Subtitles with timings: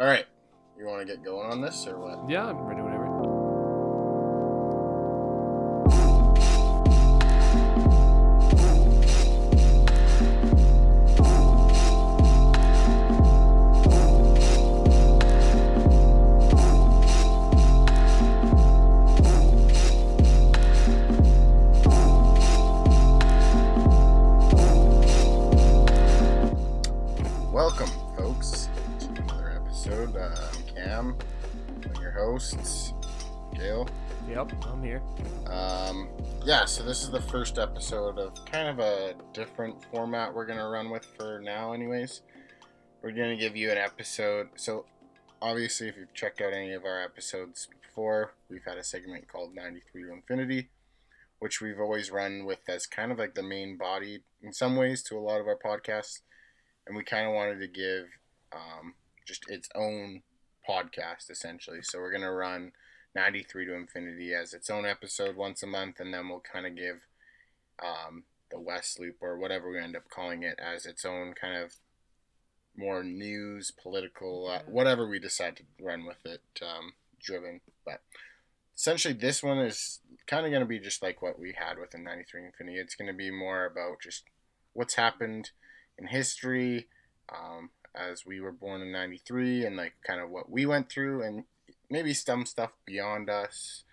[0.00, 0.24] All right.
[0.78, 2.26] You want to get going on this or what?
[2.26, 2.80] Yeah, I'm ready
[32.40, 32.94] I'm host,
[33.54, 33.86] Gail.
[34.26, 35.02] Yep, I'm here.
[35.46, 36.08] Um,
[36.42, 40.66] yeah, so this is the first episode of kind of a different format we're gonna
[40.66, 42.22] run with for now, anyways.
[43.02, 44.48] We're gonna give you an episode.
[44.56, 44.86] So,
[45.42, 49.54] obviously, if you've checked out any of our episodes before, we've had a segment called
[49.54, 50.70] 93 til Infinity,
[51.40, 55.02] which we've always run with as kind of like the main body in some ways
[55.02, 56.20] to a lot of our podcasts.
[56.86, 58.06] And we kind of wanted to give
[58.50, 58.94] um,
[59.26, 60.22] just its own
[60.68, 61.82] podcast essentially.
[61.82, 62.72] So, we're gonna run
[63.14, 66.76] 93 til Infinity as its own episode once a month, and then we'll kind of
[66.76, 67.00] give
[67.82, 71.56] um, the West Loop or whatever we end up calling it as its own kind
[71.56, 71.74] of
[72.76, 77.60] more news, political, uh, whatever we decide to run with it, um, driven.
[77.84, 78.00] But
[78.76, 81.90] essentially, this one is kind of going to be just like what we had with
[81.90, 82.78] the 93 Infinity.
[82.78, 84.24] It's going to be more about just
[84.72, 85.50] what's happened
[85.98, 86.86] in history.
[87.28, 91.22] Um, as we were born in 93 and like kind of what we went through
[91.22, 91.44] and
[91.90, 93.84] maybe some stuff beyond us,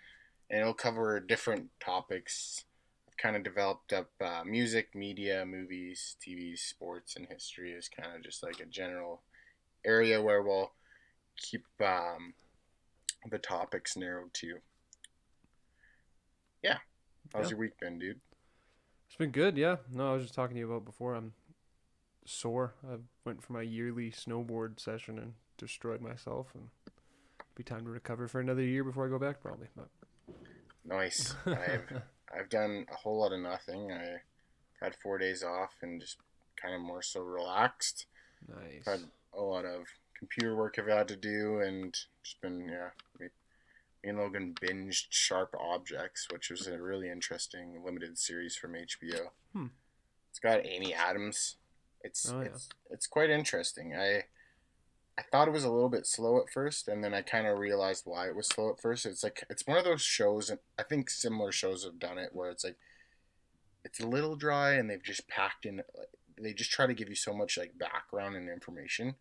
[0.50, 2.64] and it'll cover different topics.
[3.08, 8.14] I've kind of developed up uh, music, media, movies, TV, sports, and history is kind
[8.16, 9.22] of just like a general
[9.84, 10.72] area where we'll
[11.36, 12.34] keep um,
[13.30, 14.58] the topics narrowed to.
[16.62, 16.78] Yeah,
[17.32, 17.50] how's Yeah.
[17.50, 18.20] your week been, dude?
[19.06, 19.76] It's been good, yeah.
[19.92, 21.14] No, I was just talking to you about before.
[21.14, 21.32] I'm
[22.28, 22.74] sore.
[22.88, 26.68] I went for my yearly snowboard session and destroyed myself, and
[27.54, 29.68] be time to recover for another year before I go back, probably.
[29.76, 29.88] But
[30.84, 31.34] Nice.
[31.46, 32.02] I've
[32.34, 33.92] I've done a whole lot of nothing.
[33.92, 34.16] I
[34.84, 36.16] had four days off and just
[36.60, 38.06] kind of more so relaxed.
[38.48, 38.86] nice.
[38.86, 39.00] had
[39.34, 39.86] a lot of
[40.18, 42.90] computer work I've had to do, and just been yeah.
[43.18, 43.26] Me,
[44.02, 49.28] me and Logan binged Sharp Objects, which was a really interesting limited series from HBO.
[49.52, 49.66] Hmm.
[50.30, 51.56] It's got Amy Adams.
[52.02, 52.48] It's Oh, yeah.
[52.48, 53.94] it's it's quite interesting.
[53.94, 54.24] I
[55.18, 57.58] I thought it was a little bit slow at first, and then I kind of
[57.58, 59.04] realized why it was slow at first.
[59.04, 62.30] It's like it's one of those shows, and I think similar shows have done it,
[62.32, 62.76] where it's like
[63.84, 65.82] it's a little dry, and they've just packed in
[66.40, 69.14] they just try to give you so much like background and information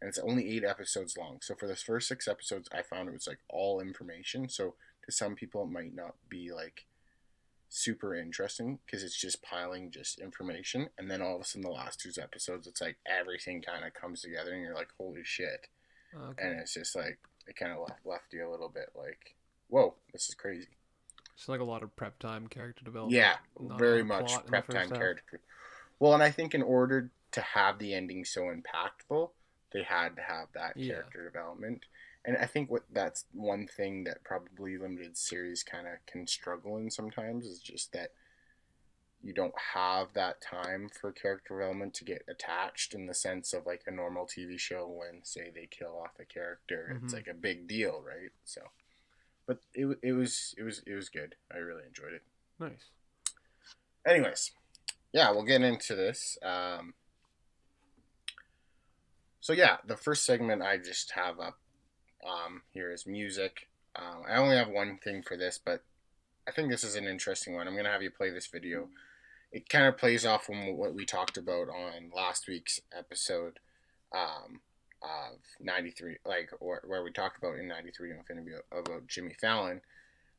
[0.00, 3.12] and it's only eight episodes long so for the first six episodes i found it
[3.12, 6.86] was like all information so to some people it might not be like
[7.74, 11.70] super interesting because it's just piling just information and then all of a sudden the
[11.70, 15.68] last two episodes it's like everything kind of comes together and you're like holy shit
[16.14, 16.42] okay.
[16.46, 19.34] and it's just like it kind of left, left you a little bit like
[19.68, 20.68] whoa this is crazy
[21.34, 23.16] It's like a lot of prep time, character development.
[23.16, 23.36] yeah,
[23.78, 24.98] very much plot in the prep time half.
[24.98, 25.40] character.
[25.98, 29.30] Well, and I think in order to have the ending so impactful,
[29.72, 30.92] they had to have that Yeah.
[30.94, 31.84] character development.
[32.24, 36.76] And I think what that's one thing that probably limited series kind of can struggle
[36.76, 38.10] in sometimes is just that
[39.24, 43.66] you don't have that time for character development to get attached in the sense of
[43.66, 47.16] like a normal TV show when say they kill off a character it's Mhm.
[47.16, 48.62] like a big deal right so
[49.46, 52.22] but it, it was it was it was good I really enjoyed it
[52.58, 52.90] Nice.
[54.06, 54.50] anyways
[55.12, 56.94] yeah we'll get into this um,
[59.40, 61.58] so yeah the first segment i just have up
[62.26, 65.82] um, here is music um, i only have one thing for this but
[66.46, 68.88] i think this is an interesting one i'm going to have you play this video
[69.50, 73.58] it kind of plays off from what we talked about on last week's episode
[74.14, 74.60] um,
[75.02, 79.80] of 93 like or, where we talked about in 93 Infinity about jimmy fallon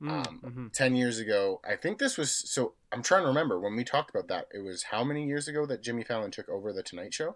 [0.02, 0.74] Mm, Um, mhm.
[0.74, 4.10] 10 years ago i think this was so i'm trying to remember when we talked
[4.10, 7.14] about that it was how many years ago that jimmy fallon took over the tonight
[7.14, 7.36] show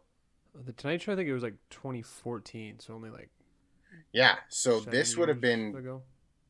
[0.66, 3.30] The Tonight Show, I think it was like 2014, so only like.
[4.18, 6.02] Yeah so seven this would have been ago.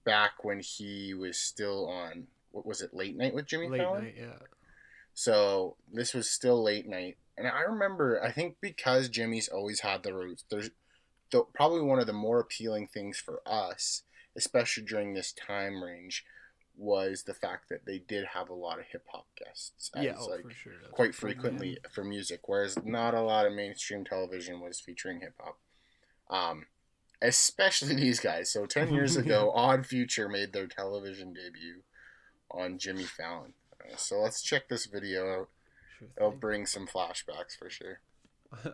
[0.06, 4.06] back when he was still on what was it late night with jimmy late fallon
[4.06, 4.16] night.
[4.18, 4.40] Yeah.
[5.14, 10.04] so this was still late night and i remember i think because jimmy's always had
[10.04, 10.70] the roots there's
[11.32, 14.04] the, probably one of the more appealing things for us
[14.36, 16.24] especially during this time range
[16.78, 20.44] was the fact that they did have a lot of hip-hop guests Yeah, oh, like,
[20.44, 20.74] for sure.
[20.80, 25.34] That's quite frequently for music, whereas not a lot of mainstream television was featuring hip
[25.40, 25.58] hop.
[26.30, 26.68] Um,
[27.22, 28.52] especially these guys.
[28.52, 31.82] So ten years ago, Odd Future made their television debut
[32.52, 33.54] on Jimmy Fallon.
[33.82, 35.50] Uh, so let's check this video out.
[35.98, 38.00] Sure It'll bring some flashbacks for sure.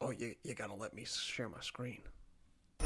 [0.00, 2.02] oh, you you gotta let me share my screen.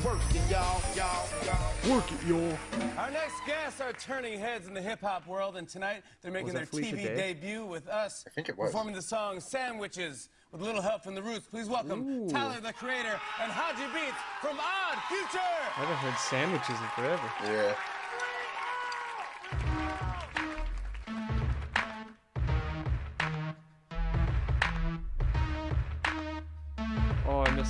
[0.04, 1.90] Work it, y'all, y'all, y'all.
[1.94, 2.58] Work it, y'all.
[2.98, 6.52] Our next guests are turning heads in the hip hop world, and tonight they're making
[6.52, 7.34] their Felicia TV Day?
[7.34, 8.22] debut with us.
[8.26, 8.70] I think it was.
[8.70, 11.46] Performing the song Sandwiches with a little help from the Roots.
[11.46, 12.28] Please welcome Ooh.
[12.28, 15.38] Tyler the Creator and Hodgy Beats from Odd Future.
[15.40, 17.32] I haven't heard sandwiches in forever.
[17.44, 17.74] Yeah.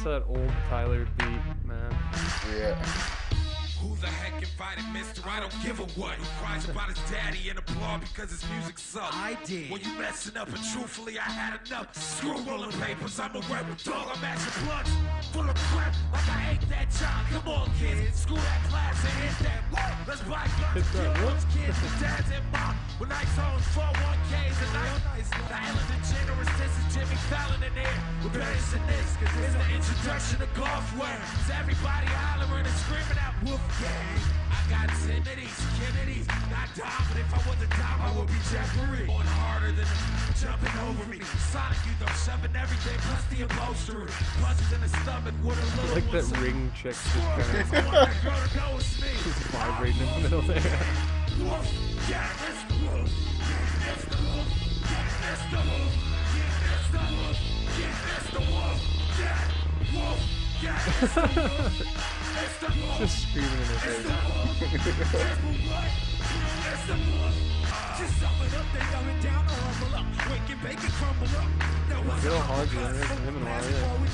[0.06, 1.90] That old Tyler beat, man.
[2.54, 2.78] Yeah.
[3.82, 5.20] Who the heck invited Mister?
[5.28, 6.14] I don't give a what.
[6.14, 9.16] Who cries about his daddy and applaud because his music sucks?
[9.16, 9.68] I did.
[9.68, 11.92] Well, you messing up, and truthfully, I had enough.
[11.96, 14.06] Screw rolling papers, I'm a dog.
[14.14, 14.92] I'm ashing blunts
[15.34, 17.20] full of crap like I ate that job.
[17.34, 19.94] Come on, kids, screw that class and hit that work.
[20.06, 22.78] Let's buy guns, Hit kill those kids with dads and mom.
[23.00, 25.28] With nice homes, 401ks and nice.
[25.34, 27.55] The Ellen DeGeneres, this is Jimmy Fallon
[28.36, 28.52] in there.
[28.52, 31.20] We're better than this, cause it's the introduction of golfware.
[31.40, 34.20] Is everybody hollering and screaming out, woof gang.
[34.52, 38.40] I got Timothy's, Kennedys, not Dom, but if I was a Dom, I would be
[38.50, 39.06] Jeffrey.
[39.06, 39.86] Going harder than
[40.42, 41.20] jumping over me.
[41.50, 44.10] Sonic, you know, shoving everything, plus the upholstery.
[44.42, 47.80] Punches in the stomach with a little Like that ring check just kind of I
[47.86, 49.12] want that girl to know it's me.
[49.54, 50.80] vibrating in the middle there.
[51.40, 51.68] Wolf,
[52.10, 53.06] yeah, it's the wolf.
[53.06, 54.48] Yeah, it's the wolf.
[54.82, 56.15] Yeah, it's the wolf.
[70.68, 71.48] And crumble up.
[71.88, 72.48] No one's Good old up.
[72.48, 74.06] Hodgy, I haven't heard from him in a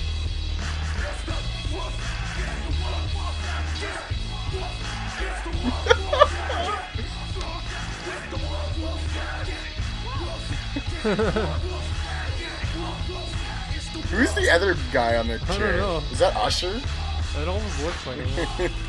[1.00, 1.37] it's the
[1.71, 1.94] wolf.
[2.41, 3.37] Yeah, the wolf, wolf,
[3.81, 4.03] yeah,
[4.50, 4.75] wolf,
[5.21, 7.15] it's the wolf, wolf, yeah, it's
[8.27, 9.55] the wolf, wolf, yeah,
[9.91, 10.56] wolf, wolf, yeah,
[10.91, 11.87] wolf, wolf,
[12.41, 13.39] yeah, it's the
[14.08, 15.76] Who's the other guy on the don't chair?
[15.79, 15.99] know.
[16.11, 16.81] Is that Usher?
[17.41, 18.70] It almost looks like him.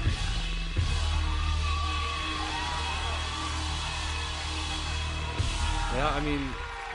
[5.95, 6.39] Yeah, I mean,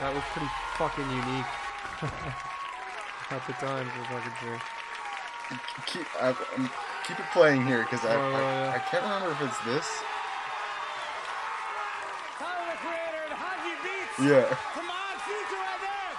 [0.01, 0.49] that was pretty
[0.81, 1.53] fucking unique
[3.31, 4.59] at the time for fucking sure.
[5.85, 6.71] Keep, I, um,
[7.07, 8.73] keep it playing here because I, Oh, I, yeah.
[8.75, 9.87] I can't remember if it's this.
[12.41, 13.37] Tyler the Creator and
[13.85, 14.49] Beats Yeah.
[14.73, 16.12] from Odd Future right there.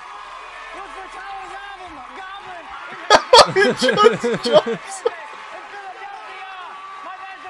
[0.78, 2.62] Look for Tyler's album, Goblin.
[2.62, 3.17] in Jumps, jumps.
[3.17, 3.17] Philadelphia.
[3.17, 3.17] My man's a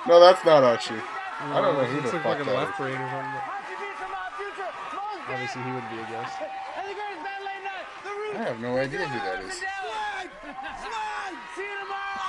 [0.08, 1.02] No, that's not Usher.
[1.40, 2.78] I don't know who the like fuck fucking that left is.
[2.78, 3.42] brain or something.
[3.44, 4.72] Hodgy Beats from Odd Future.
[4.96, 6.36] Most Obviously, he wouldn't be a guest.
[6.40, 8.38] And the greatest band late night, The Roots.
[8.38, 9.54] I have no idea who that is.
[9.54, 10.32] Slide!
[10.80, 11.36] Slide!
[11.56, 12.28] See you tomorrow!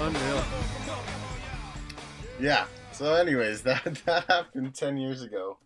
[0.00, 0.44] Unreal.
[2.38, 2.64] Yeah.
[3.00, 5.56] So, anyways, that that happened ten years ago.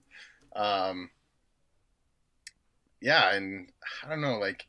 [0.54, 1.10] Um.
[3.00, 3.70] Yeah, and
[4.04, 4.66] I don't know, like,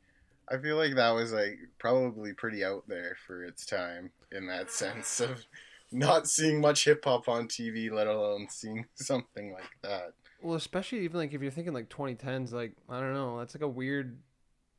[0.51, 4.71] I feel like that was like probably pretty out there for its time in that
[4.71, 5.45] sense of
[5.91, 10.13] not seeing much hip hop on TV, let alone seeing something like that.
[10.41, 13.61] Well, especially even like if you're thinking like 2010s, like I don't know, that's like
[13.61, 14.17] a weird.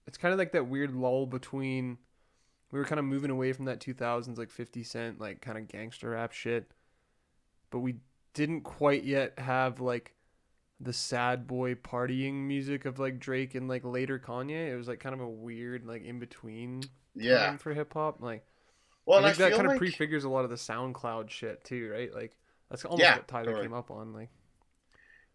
[0.08, 1.98] It's kind of like that weird lull between.
[2.72, 5.68] We were kind of moving away from that 2000s like 50 Cent like kind of
[5.68, 6.68] gangster rap shit,
[7.70, 7.96] but we
[8.34, 10.14] didn't quite yet have like
[10.80, 14.70] the sad boy partying music of like Drake and like later Kanye.
[14.72, 17.54] It was like kind of a weird like in between Yeah.
[17.54, 18.22] time for hip hop.
[18.22, 18.44] Like
[19.06, 21.90] Well, I and I that kind of prefigures a lot of the SoundCloud shit too,
[21.92, 22.14] right?
[22.14, 22.36] Like
[22.70, 23.54] that's almost Yeah, what Tyler totally.
[23.54, 24.12] came up on.
[24.12, 24.30] Like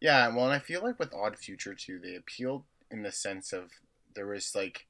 [0.02, 3.54] Yeah, well, and I feel like with Odd Future too, they appealed in the sense
[3.54, 3.72] of
[4.14, 4.88] there was like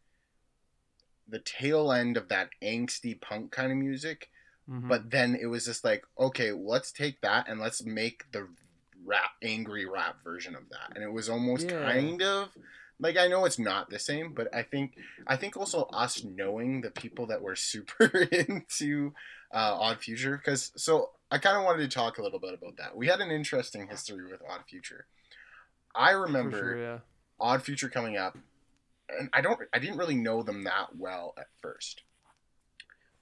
[1.28, 4.30] the tail end of that angsty punk kind of music,
[4.72, 4.88] mhm.
[4.88, 8.48] but then it was just like, okay, let's take that and let's make the
[9.04, 11.84] rap, angry rap version of that, and it was almost Yeah.
[11.92, 12.50] kind of
[13.00, 16.82] like I know it's not the same, but I think I think also us knowing
[16.82, 19.14] the people that were super into
[19.52, 22.78] uh, Odd Future, because so I kind of wanted to talk a little bit about
[22.78, 22.96] that.
[22.96, 25.08] We had an interesting history with Odd Future.
[25.96, 27.00] I remember sure, yeah.
[27.40, 28.38] Odd Future coming up,
[29.10, 32.04] and I don't, I didn't really know them that well at first,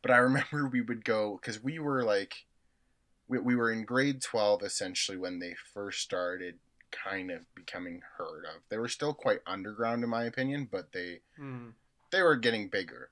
[0.01, 2.45] but I remember we would go because we were like,
[3.27, 6.55] we, we were in grade twelve essentially when they first started
[6.91, 8.61] kind of becoming heard of.
[8.69, 11.73] They were still quite underground in my opinion, but they Mm.
[12.11, 13.11] they were getting bigger.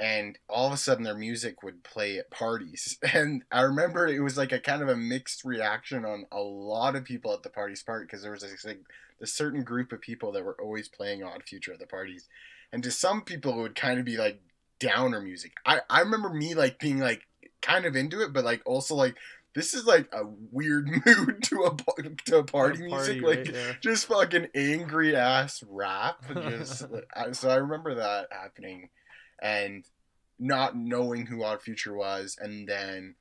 [0.00, 4.20] and all of a sudden their music would play at parties and i remember it
[4.20, 7.48] was like a kind of a mixed reaction on a lot of people at the
[7.50, 8.78] parties part because there was this like
[9.20, 12.28] a certain group of people that were always playing odd future at the parties
[12.72, 14.40] and to some people it would kind of be like
[14.80, 17.22] downer music i i remember me like being like
[17.62, 19.16] kind of into it but like also like
[19.54, 21.76] this is like a weird mood to a
[22.26, 23.52] to a party, music like right?
[23.52, 23.72] Yeah.
[23.80, 26.22] just fucking angry ass rap.
[26.32, 26.84] Just
[27.16, 28.90] I- so I remember that happening,
[29.42, 29.84] and
[30.38, 33.16] not knowing who Odd Future was, and then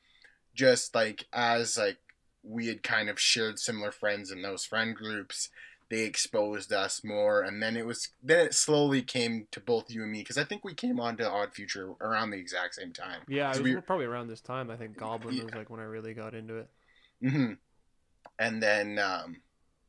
[0.54, 1.98] just like as like
[2.44, 5.50] we had kind of shared similar friends in those friend groups,
[5.90, 10.04] they exposed us more, and then it was then it slowly came to both you
[10.04, 12.92] and me because I think we came on to Odd Future around the exact same
[12.92, 13.22] time.
[13.28, 14.70] Yeah, was we- probably around this time.
[14.70, 15.44] I think Goblin Yeah.
[15.46, 16.70] was like when I really got into it.
[17.22, 17.54] hmm
[18.40, 19.42] And then, um,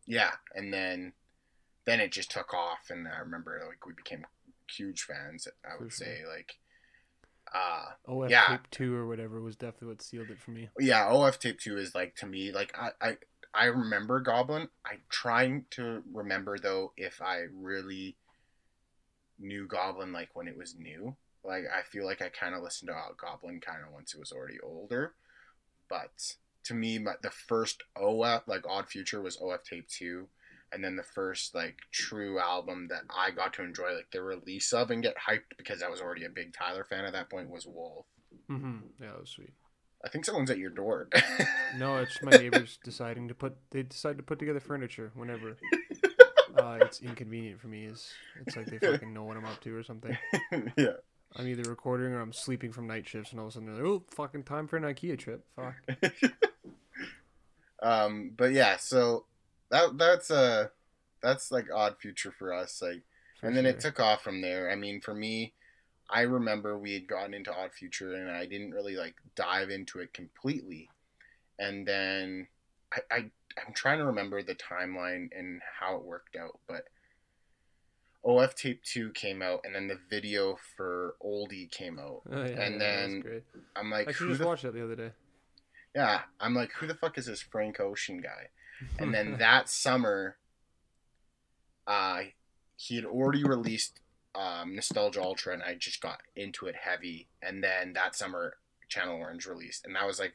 [0.07, 1.13] yeah, and then,
[1.85, 4.25] then it just took off, and I remember like we became
[4.71, 5.49] huge fans.
[5.65, 6.07] I would sure.
[6.07, 6.55] say like,
[7.55, 8.47] uh, OF Yeah.
[8.49, 10.69] Tape Two or whatever was definitely what sealed it for me.
[10.79, 13.17] yeah, OF Tape Two is like to me like I I
[13.59, 14.69] I remember Goblin.
[14.87, 18.17] I'm trying to remember though if I really
[19.41, 21.17] knew Goblin like when it was new.
[21.45, 24.31] Like I feel like I kind of listened to Goblin kind of once it was
[24.31, 25.15] already older,
[25.89, 30.29] but to me, my, the first OF like Odd Future was OF Tape Two,
[30.73, 34.73] and then the first like true album that I got to enjoy like the release
[34.73, 37.51] of and get hyped because I was already a big Tyler fan at that point
[37.51, 38.07] was Wolf.
[38.47, 39.53] hmm Yeah, that was sweet.
[40.05, 41.09] I think someone's at your door.
[41.77, 43.57] No, it's my neighbors deciding to put.
[43.71, 45.57] They decide to put together furniture whenever.
[46.57, 47.85] Uh, it's inconvenient for me.
[47.85, 48.11] Is
[48.45, 50.19] it's like they fucking know what I'm up to or something.
[50.77, 50.95] yeah.
[51.37, 53.85] I'm either recording or I'm sleeping from night shifts, and all of a sudden they're
[53.85, 55.77] like, "Oh, fucking time for an IKEA trip." Fuck.
[57.81, 59.27] um, but yeah, so
[59.71, 60.73] that that's a
[61.23, 62.83] that's like odd future for us.
[62.83, 63.03] Like,
[63.41, 64.69] For and then it took off from there.
[64.69, 65.53] I mean, for me,
[66.11, 70.01] I remember we had gotten into odd future, and I didn't really like dive into
[70.01, 70.89] it completely.
[71.59, 72.49] And then
[72.93, 73.17] I, I
[73.67, 76.85] I'm trying to remember the timeline and how it worked out, but.
[78.25, 82.23] OF Tape 2 came out, and then the video for Oldie came out.
[82.31, 83.43] Oh, yeah, and yeah, then.
[83.77, 85.13] I'm like, I just the watched that the other day.
[85.95, 88.49] Yeah, I'm like, who the fuck is this Frank Ocean guy?
[88.99, 90.37] And then that summer,
[91.87, 92.23] uh,
[92.77, 94.01] he had already released
[94.39, 97.27] um, Nostalgia Ultra, and I just got into it heavy.
[97.43, 98.57] And then that summer,
[98.89, 100.35] Channel Orange released, and that was like,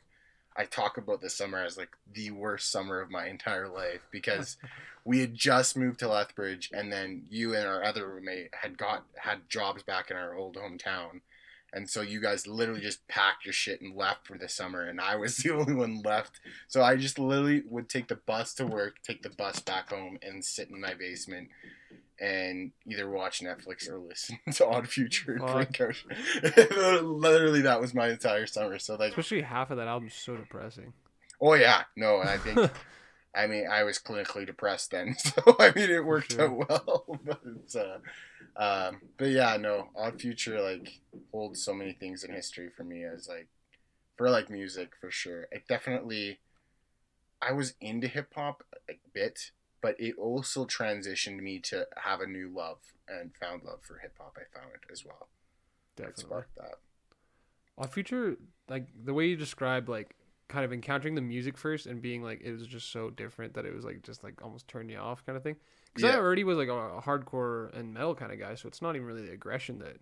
[0.55, 4.57] I talk about this summer as like the worst summer of my entire life because
[5.05, 9.05] we had just moved to Lethbridge, and then you and our other roommate had got
[9.17, 11.21] had jobs back in our old hometown.
[11.75, 14.99] And so you guys literally just packed your shit and left for the summer, and
[14.99, 16.41] I was the only one left.
[16.67, 20.19] So I just literally would take the bus to work, take the bus back home,
[20.21, 21.47] and sit in my basement
[22.19, 25.37] and either watch Netflix or listen to Odd Future.
[25.39, 25.79] Frank
[27.01, 28.79] literally, that was my entire summer.
[28.79, 30.93] So like, Especially half of that album's so depressing.
[31.41, 32.71] oh yeah, no, and I think.
[33.35, 36.43] I mean, I was clinically depressed then, so I mean, it worked sure.
[36.43, 37.19] out well.
[37.25, 37.97] But uh,
[38.55, 40.99] um, but yeah, no, Odd Future like
[41.31, 43.47] holds so many things in history for me as like,
[44.17, 45.47] for like music for sure.
[45.51, 46.39] It definitely,
[47.41, 49.51] I was into hip hop a bit,
[49.83, 54.15] but it also transitioned me to have a new love and found love for hip
[54.17, 54.37] hop.
[54.37, 55.27] I found it as well.
[55.97, 56.23] It Definitely.
[56.23, 56.75] sparked that.
[57.77, 58.37] Odd Future,
[58.69, 60.15] like the way you described, like
[60.47, 63.65] kind of encountering the music first and being like it was just so different that
[63.65, 65.57] it was like just like almost turned you off kind of thing.
[65.93, 68.95] Because I already was like a hardcore and metal kind of guy, so it's not
[68.95, 69.97] even really the aggression that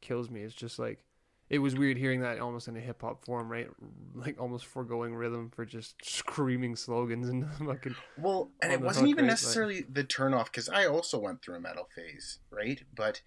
[0.00, 0.40] kills me.
[0.40, 1.04] It's just like
[1.52, 3.68] it was weird hearing that almost in a hip hop form, right?
[4.14, 7.94] Like almost foregoing rhythm for just screaming slogans and fucking.
[8.16, 9.28] Well, and it wasn't hook, even right?
[9.28, 12.82] Like- necessarily the turn off because I also went through a metal phase, right?
[12.96, 13.20] But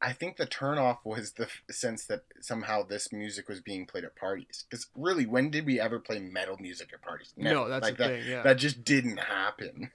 [0.00, 3.86] I think the turn off was the f- sense that somehow this music was being
[3.86, 4.64] played at parties.
[4.68, 7.32] Because really, when did we ever play metal music at parties?
[7.36, 8.20] No, that's like the that.
[8.20, 8.30] thing.
[8.30, 9.90] Yeah, That just didn't happen.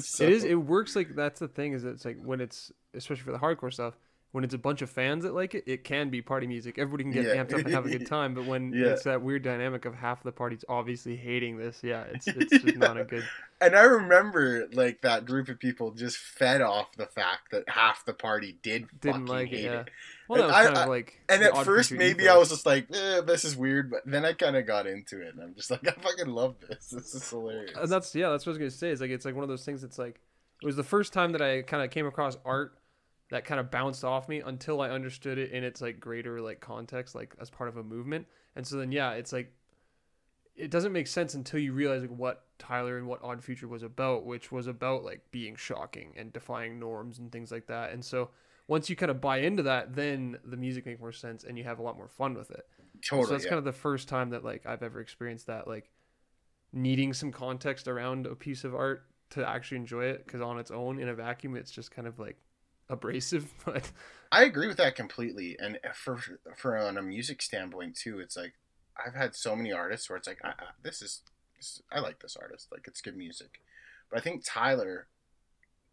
[0.00, 0.44] So- it is.
[0.44, 1.74] It works like that's the thing.
[1.74, 3.94] Is it's like when it's especially for the hardcore stuff.
[4.30, 6.78] When it's a bunch of fans that like it, it can be party music.
[6.78, 7.42] Everybody can get Yeah.
[7.42, 8.34] amped up and have a good time.
[8.34, 8.88] But when Yeah.
[8.88, 12.76] it's that weird dynamic of half the party's obviously hating this, yeah, it's it's just
[12.76, 13.24] not a good.
[13.60, 18.04] And I remember like that group of people just fed off the fact that half
[18.04, 19.64] the party did Didn't fucking like it.
[19.64, 19.80] Yeah.
[19.80, 19.88] it.
[20.28, 21.20] Well, that And was I- kind I- of like.
[21.28, 22.34] And at first, maybe ethos.
[22.34, 25.20] I was just like, eh, "This is weird," but then I kind of got into
[25.20, 26.90] it, and I'm just like, "I fucking love this.
[26.90, 28.90] This is hilarious." And that's yeah, that's what I was gonna say.
[28.90, 29.82] It's like it's like one of those things.
[29.82, 30.20] That's like
[30.62, 32.77] it was the first time that I kind of came across art
[33.30, 36.60] that kind of bounced off me until I understood it in its like greater like
[36.60, 38.26] context, like as part of a movement.
[38.56, 39.52] And so then yeah, it's like
[40.56, 43.82] it doesn't make sense until you realize like what Tyler and what Odd Future was
[43.82, 47.92] about, which was about like being shocking and defying norms and things like that.
[47.92, 48.30] And so
[48.66, 51.64] once you kind of buy into that, then the music makes more sense and you
[51.64, 52.66] have a lot more fun with it.
[53.02, 53.26] Totally.
[53.26, 53.50] so that's yeah.
[53.50, 55.90] kind of the first time that like I've ever experienced that like
[56.72, 60.70] needing some context around a piece of art to actually enjoy it because on its
[60.70, 62.36] own in a vacuum it's just kind of like
[62.88, 63.90] abrasive but
[64.30, 65.56] I agree with that completely.
[65.58, 66.20] And for
[66.56, 68.54] for on a music standpoint too, it's like
[69.04, 71.22] I've had so many artists where it's like, I, I, this is,
[71.90, 73.60] I like this artist, like it's good music.
[74.10, 75.06] But I think Tyler,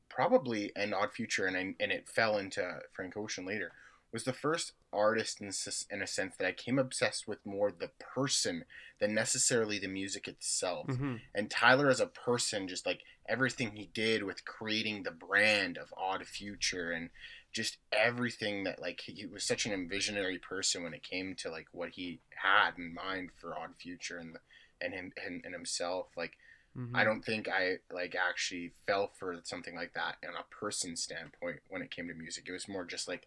[0.09, 3.71] probably an Odd Future, and I, and it fell into Frank Ocean later,
[4.11, 5.51] was the first artist in
[5.91, 8.63] in a sense that I came obsessed with more the person
[8.99, 11.21] than necessarily the music itself Mhm.
[11.33, 15.93] and Tyler as a person, just like everything he did with creating the brand of
[15.97, 17.09] Odd Future and
[17.51, 21.67] just everything that like he, was such an visionary person when it came to like
[21.71, 24.37] what he had in mind for Odd Future and
[24.81, 26.07] and him and, and himself.
[26.15, 26.37] Like
[26.75, 26.95] Mhm.
[26.95, 31.61] I don't think I like actually fell for something like that on a person standpoint
[31.69, 32.47] when it came to music.
[32.47, 33.25] It was more just like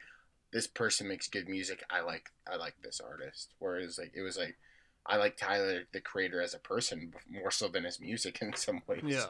[0.53, 1.83] this person makes good music.
[1.91, 3.55] I like I like this artist.
[3.59, 4.57] Whereas like it was like
[5.07, 8.83] I like Tyler the creator as a person more so than his music in some
[8.87, 9.03] ways.
[9.05, 9.27] yeah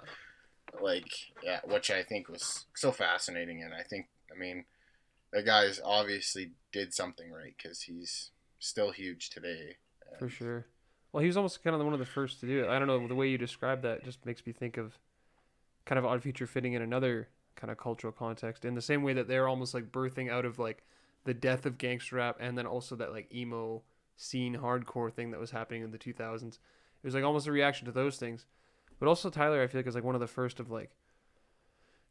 [0.80, 1.10] Like
[1.42, 4.64] yeah, which I think was so fascinating, and I think I mean
[5.32, 9.76] the guy's obviously did something right because he's still huge today.
[10.18, 10.66] for sure
[11.12, 12.88] well he was almost kind of one of the first to do it I don't
[12.88, 14.98] know the way you describe that just makes me think of
[15.84, 19.12] kind of odd future fitting in another kind of cultural context in the same way
[19.12, 20.82] that they're almost like birthing out of like
[21.28, 23.82] the death of gangster rap and then also that like emo
[24.16, 26.58] scene hardcore thing that was happening in the 2000s it
[27.04, 28.46] was like almost a reaction to those things.
[28.98, 30.90] But also tyler i feel like is like one of the first of like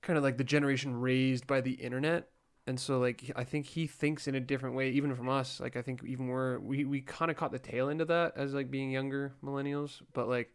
[0.03, 2.29] kind of like the generation raised by the internet.
[2.67, 5.59] And so like i think he thinks in a different way even from us.
[5.59, 8.33] Like i think even we're we, we kind of caught the tail end of that
[8.35, 10.03] as like being younger millennials.
[10.13, 10.51] But like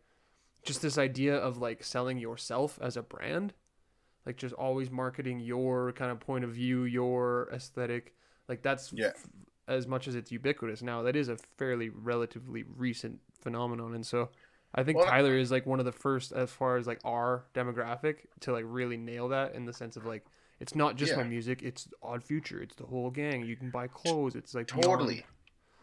[0.65, 3.55] just this idea of like selling yourself as a brand
[4.25, 8.15] like just always marketing your kind of point of view your aesthetic
[8.49, 9.13] like that's Yeah.
[9.15, 9.27] f-
[9.69, 10.83] as much as it's ubiquitous.
[10.83, 14.29] Now that is a fairly relatively recent phenomenon and so
[14.73, 17.45] i think Well, tyler is like one of the first as far as like our
[17.55, 20.25] demographic to like really nail that in the sense of like
[20.61, 23.45] it's not just my music it's odd future it's the whole gang.
[23.45, 25.27] You can buy clothes it's like totally.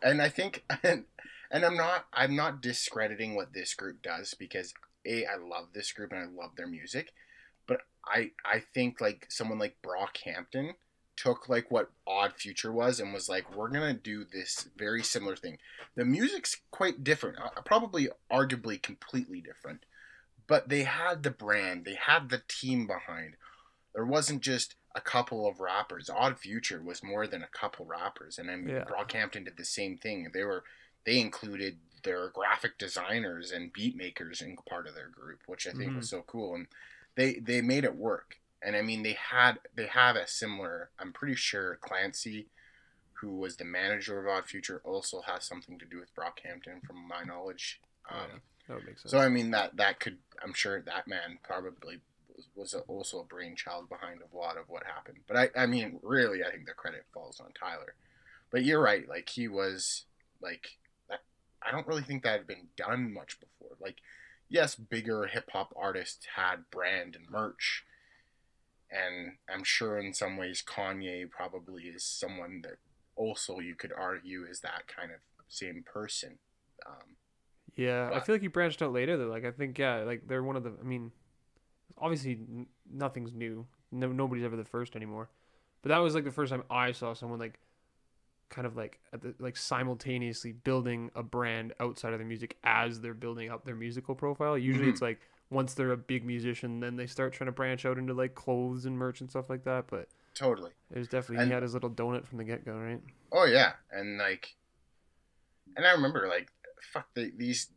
[0.02, 1.04] And i think and,
[1.52, 4.74] and i'm not i'm not discrediting what this group does because
[5.06, 7.12] a i love this group and i love their music
[7.67, 10.72] but i i think like someone like brockhampton
[11.21, 15.36] took like what odd future was and was like we're gonna do this very similar
[15.36, 15.58] thing
[15.95, 19.86] the music's quite different uh, probably arguably completely different
[20.47, 23.36] but they had the brand they had the team behind
[23.93, 26.10] there wasn't just a couple of rappers.
[26.10, 28.86] Odd Future was more than a couple rappers, and then Yeah.
[28.86, 30.32] Brockhampton did the same thing.
[30.34, 30.63] They were
[31.05, 35.71] they included their graphic designers and beat makers in part of their group, which I
[35.71, 36.55] think was so cool.
[36.55, 36.67] And
[37.15, 38.38] they they made it work.
[38.62, 40.89] And I mean, they had they have a similar.
[41.00, 42.48] I'm pretty sure Clancy,
[43.22, 47.08] who was the manager of Odd Future, also has something to do with Brockhampton, from
[47.08, 47.80] my knowledge.
[48.10, 48.39] Um, Yeah.
[48.67, 52.02] that would make sense so I mean that that could I'm sure that man probably
[52.36, 55.19] was, was a, also a brainchild behind a lot of what happened.
[55.28, 57.95] But I I mean really I think the credit falls on Tyler.
[58.52, 60.06] But you're right, like he was
[60.41, 60.78] like
[61.10, 61.19] that,
[61.62, 63.76] I don't really think that had been done much before.
[63.80, 63.98] Like
[64.50, 67.86] yes, bigger hip hop artists had brand and merch.
[68.91, 72.78] And I'm sure in some ways Kanye probably is someone that
[73.15, 76.39] also you could argue is that kind of same person.
[76.88, 77.15] Um,
[77.75, 79.28] Yeah, I feel like he branched out later though.
[79.28, 80.73] Like I think yeah, like they're one of the.
[80.80, 81.12] I mean,
[81.97, 83.65] obviously n- nothing's new.
[83.91, 85.30] No, nobody's ever the first anymore.
[85.82, 87.60] But that was like the first time I saw someone like,
[88.49, 93.02] kind of like at the, like simultaneously building a brand outside of their music as
[93.02, 94.58] they're building up their musical profile.
[94.58, 94.89] Usually Mhm.
[94.89, 95.19] it's like
[95.50, 98.86] once they're a big musician, then they start trying to branch out into like clothes
[98.86, 99.86] and merch and stuff like that.
[99.90, 100.72] But totally.
[100.94, 103.02] it was definitely And- he had his little donut from the get go, right?
[103.32, 104.56] Oh yeah, and like,
[105.76, 106.50] and I remember like,
[106.94, 107.68] fuck the, these.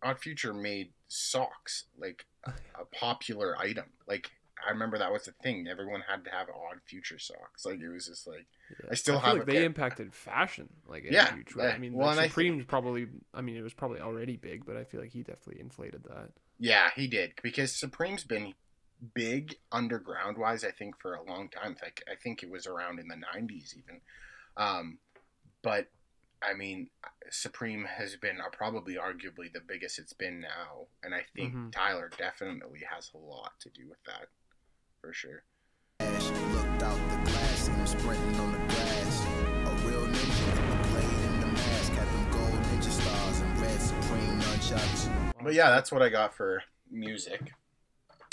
[0.00, 3.86] Odd Future made socks like a, a popular item.
[4.06, 4.30] Like
[4.64, 5.66] I remember that was the thing.
[5.68, 7.66] Everyone had to have Odd Future socks.
[7.66, 8.90] Like it was just like Yeah.
[8.92, 11.64] I still feel have like they impacted fashion like Yeah, a huge way.
[11.66, 11.70] yeah.
[11.74, 13.08] I mean, Well, like and I think- Supreme's probably.
[13.34, 16.30] I mean, it was probably already big, but I feel like he definitely inflated that.
[16.58, 18.54] Yeah, he did because Supreme's been
[19.14, 20.64] big underground wise.
[20.64, 21.76] I think for a long time.
[21.82, 24.00] Like I think it was around in the '90s even.
[24.56, 24.98] Um,
[25.62, 25.86] but
[26.42, 26.90] I mean,
[27.30, 31.72] Supreme has been uh, probably arguably the biggest it's been now, and I think Mhm.
[31.72, 34.28] Tyler definitely has a lot to do with that,
[35.00, 35.44] for sure.
[45.42, 47.52] But yeah, that's what I got for music.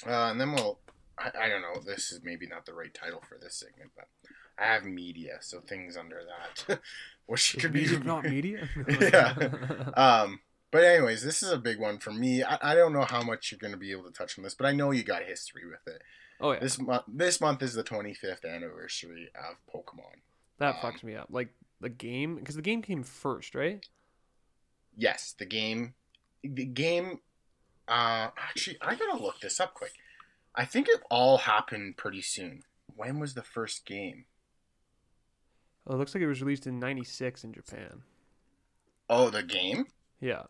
[0.05, 0.79] Uh, and then we'll,
[1.17, 4.07] I, I don't know, this is maybe not the right title for this segment, but
[4.59, 6.21] I have media, so things under
[6.67, 6.79] that,
[7.25, 8.67] which Is could be music not media?
[8.99, 9.33] Yeah.
[9.95, 10.39] Um,
[10.71, 12.43] but anyways, this is a big one for me.
[12.43, 14.55] I, I don't know how much you're going to be able to touch on this,
[14.55, 16.01] but I know you got history with it.
[16.41, 20.19] oh yeah, This month, this month is the 25th anniversary of Pokemon.
[20.57, 21.27] that um, fucks me up.
[21.29, 23.85] Like the game, because the game came first, right?
[24.97, 25.93] Yes, the game,
[26.43, 27.19] the game.
[27.87, 29.93] Uh, actually, I gotta look this up quick.
[30.55, 32.63] I think it all happened pretty soon.
[32.95, 34.25] When was the first game?
[35.85, 38.03] Oh, it looks like it was released in '96 in Japan.
[39.09, 39.85] Oh, the game.
[40.19, 40.43] Yeah.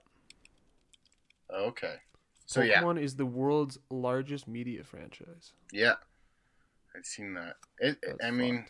[1.54, 1.96] Okay.
[2.46, 5.54] So yeah, Pokemon is the world's largest media franchise.
[5.72, 5.96] yeah,
[6.96, 7.56] I've seen that.
[7.80, 7.98] It.
[8.02, 8.66] That's I mean.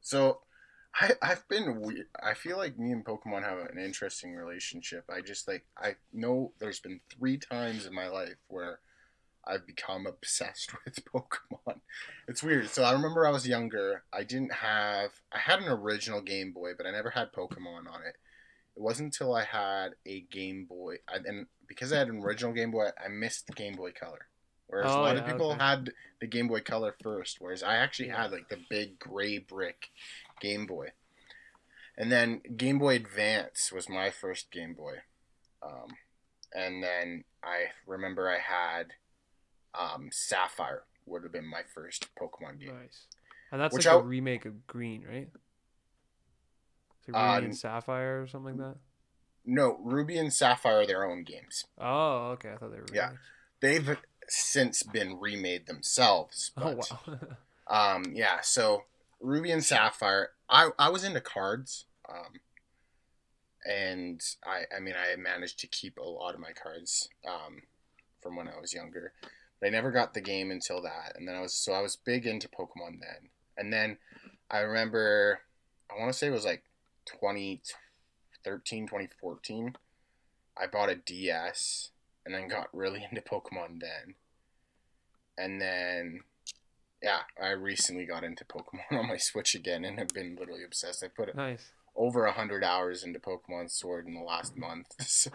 [0.00, 0.40] So,
[0.94, 2.06] I I've been weird.
[2.22, 5.04] I feel like me and Pokemon have an interesting relationship.
[5.08, 8.80] I just like I know there's been three times in my life where
[9.46, 11.80] I've become obsessed with Pokemon.
[12.26, 12.68] It's weird.
[12.68, 14.02] So I remember I was younger.
[14.12, 18.02] I didn't have I had an original Game Boy, but I never had Pokemon on
[18.06, 18.16] it.
[18.76, 22.52] It wasn't until I had a Game Boy, I, and because I had an original
[22.52, 24.26] Game Boy, I missed the Game Boy Color.
[24.68, 25.64] Whereas a Oh, lot of people okay.
[25.64, 29.88] had the Game Boy Color first, whereas I actually had like the big gray brick
[30.40, 30.88] Game Boy.
[31.96, 34.98] And then Game Boy Advance was my first Game Boy.
[35.62, 35.88] Um,
[36.54, 38.92] and then I remember I had
[39.78, 42.74] um, Sapphire would have been my first Pokemon game.
[42.80, 43.06] Nice.
[43.50, 45.28] And that's Which like a I- remake of Green, right?
[47.00, 48.76] It's like Uh, Ruby n- and Sapphire or something like that.
[49.44, 51.64] No, Ruby and Sapphire are their own games.
[51.78, 52.52] Oh, okay.
[52.52, 52.86] I thought they were.
[52.92, 53.06] Yeah.
[53.06, 53.22] remakes.
[53.60, 53.98] They've
[54.28, 56.52] since been remade themselves.
[56.56, 57.18] Oh But, wow.
[57.70, 58.84] Um, yeah, so
[59.20, 61.86] Ruby and Sapphire, I, I was into cards.
[62.08, 62.40] Um,
[63.64, 67.62] and I, I mean, I managed to keep a lot of my cards um,
[68.22, 69.12] from when I was younger.
[69.60, 71.14] But I never got the game until that.
[71.16, 73.30] And then I was, so I was big into Pokemon then.
[73.56, 73.98] And then
[74.50, 75.40] I remember,
[75.90, 76.62] I want to say it was like
[77.06, 79.76] 2013, 2014.
[80.56, 81.90] I bought a DS
[82.24, 84.14] and then got really into Pokemon then.
[85.36, 86.20] And then
[87.02, 91.02] yeah, I recently got into Pokemon on my Switch again and have been literally obsessed.
[91.02, 91.70] I put nice.
[91.96, 95.30] over a hundred hours into Pokemon Sword in the last month, so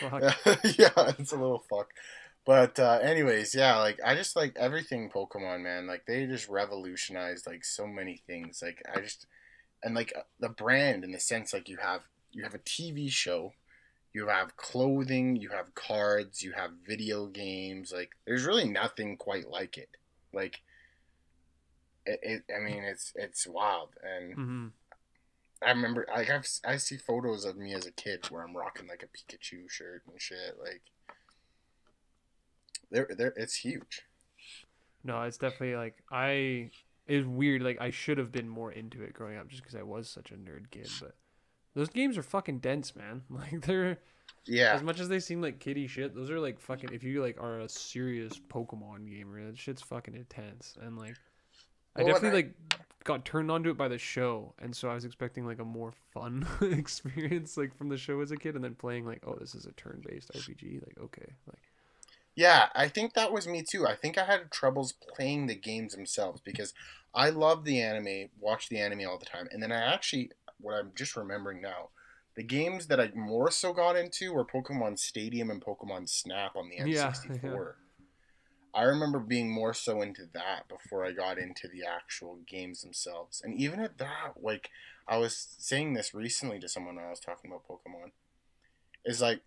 [0.00, 0.22] Fuck.
[0.78, 1.88] yeah, it's a little fuck.
[2.44, 5.86] But uh, anyways, yeah, like I just like everything Pokemon, man.
[5.86, 8.60] Like they just revolutionized like so many things.
[8.62, 9.26] Like I just
[9.82, 12.02] and like uh, the brand in the sense like you have
[12.32, 13.52] you have a TV show,
[14.12, 17.92] you have clothing, you have cards, you have video games.
[17.92, 19.90] Like there's really nothing quite like it.
[20.32, 20.62] Like
[22.06, 24.68] it, it I mean it's it's wild and hmm
[25.62, 28.86] I remember like I've I see photos of me as a kid where I'm rocking
[28.88, 30.82] like a Pikachu shirt and shit like
[32.90, 34.02] they're, they're, it's huge.
[35.04, 36.70] No, it's definitely like I.
[37.06, 37.62] It's weird.
[37.62, 40.30] Like I should have been more into it growing up, just because I was such
[40.30, 40.92] a nerd kid.
[41.00, 41.16] But
[41.74, 43.22] those games are fucking dense, man.
[43.30, 43.98] Like they're
[44.46, 46.14] Yeah, as much as they seem like kiddie shit.
[46.14, 46.92] Those are like fucking.
[46.92, 50.76] If you like are a serious Pokemon gamer, that shit's fucking intense.
[50.80, 51.16] And like,
[51.96, 52.54] Well, and definitely I- like
[53.04, 55.92] got turned onto it by the show, and so I was expecting like a more
[56.12, 59.54] fun experience like from the show as a kid, and then playing like, oh, this
[59.54, 60.86] is a turn-based RPG.
[60.86, 61.58] Like, okay, like
[62.34, 62.68] yeah.
[62.74, 63.86] I think that was me too.
[63.86, 66.72] I think I had troubles playing the games themselves because
[67.14, 70.74] I love the anime, watch the anime all the time, and then I actually what
[70.74, 71.88] I'm just remembering now.
[72.34, 76.70] The games that I more so got into were Pokemon Stadium and Pokemon Snap on
[76.70, 77.74] the N64.
[78.74, 83.42] I remember being more so into that before I got into the actual games themselves.
[83.44, 84.70] And even at that, like
[85.06, 88.12] I was saying this recently to someone when I was talking about Pokemon,
[89.04, 89.40] is like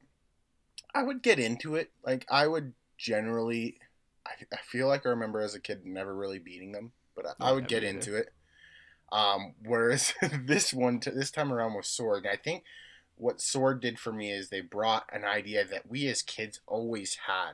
[0.94, 1.92] I would get into it.
[2.06, 3.80] Like I would generally,
[4.26, 7.50] I, I feel like I remember as a kid never really beating them, but I,
[7.50, 7.94] I would get either.
[7.94, 8.32] into it.
[9.12, 10.14] Um, whereas
[10.46, 12.64] this one, t- this time around with Sword, and I think
[13.18, 17.18] what Sword did for me is they brought an idea that we as kids always
[17.28, 17.54] had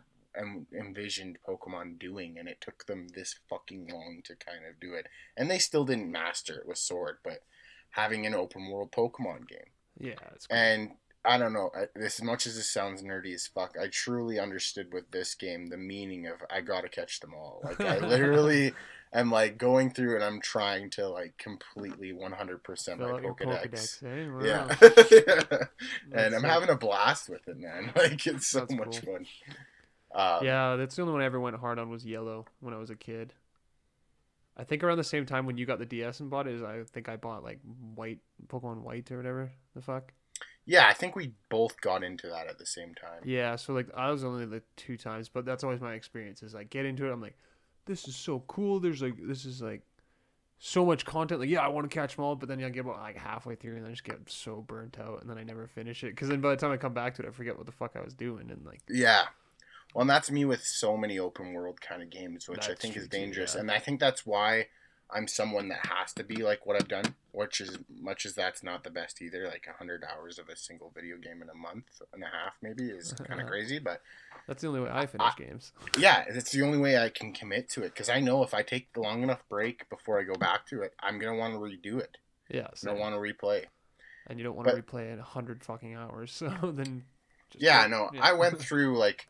[0.77, 5.07] envisioned Pokemon doing, and it took them this fucking long to kind of do it.
[5.37, 7.43] And they still didn't master it with Sword, but
[7.91, 9.71] having an open world Pokemon game.
[9.99, 10.37] yeah, cool.
[10.49, 10.91] And
[11.23, 15.11] I don't know, as much as this sounds nerdy as fuck, I truly understood with
[15.11, 17.61] this game the meaning of I gotta catch them all.
[17.63, 18.73] Like, I literally
[19.13, 24.01] am like going through and I'm trying to like completely 100% my Fill your Pokedex.
[24.01, 24.29] Pokedex, eh?
[24.31, 25.47] Wow.
[26.11, 26.23] Yeah.
[26.25, 27.91] and I'm having a blast with it, man.
[27.95, 29.15] Like, it's so That's much cool.
[29.17, 29.25] fun.
[30.13, 32.77] Um, yeah, that's the only one I ever went hard on was yellow when I
[32.77, 33.33] was a kid.
[34.57, 36.61] I think around the same time when you got the DS and bought it, is
[36.61, 37.59] I think I bought like
[37.95, 40.13] white Pokemon White or whatever the fuck.
[40.65, 43.21] Yeah, I think we both got into that at the same time.
[43.23, 46.43] Yeah, so like I was only like two times, but that's always my experience.
[46.43, 47.37] Is like get into it, I'm like,
[47.85, 48.79] this is so cool.
[48.79, 49.81] There's like this is like
[50.59, 51.39] so much content.
[51.39, 53.55] Like, yeah, I want to catch them all, but then I get about like halfway
[53.55, 56.11] through and I just get so burnt out, and then I never finish it.
[56.11, 57.95] Because then by the time I come back to it, I forget what the fuck
[57.95, 59.23] I was doing, and like, Yeah.
[59.93, 62.95] Well, and that's me with so many open world kind of games, which I think
[62.95, 63.55] is true too, dangerous.
[63.55, 63.61] yeah.
[63.61, 64.67] And I think that's why
[65.13, 68.63] I'm someone that has to be like what I've done, which is much as that's
[68.63, 69.45] not the best either.
[69.45, 72.85] Like 100 hours of a single video game in a month and a half, maybe,
[72.85, 73.79] is kind of crazy.
[73.79, 74.01] But
[74.47, 75.73] that's the only way I finish games.
[75.97, 78.61] yeah, it's the only way I can commit to it because I know if I
[78.61, 81.53] take the long enough break before I go back to it, I'm going to want
[81.53, 82.17] to redo it.
[82.49, 83.65] Yeah, I so, don't want to replay.
[84.27, 86.31] and you don't want to replay it a hundred fucking hours.
[86.61, 87.03] So then,
[87.49, 88.23] just Yeah, no, Yeah.
[88.23, 89.27] I went through like,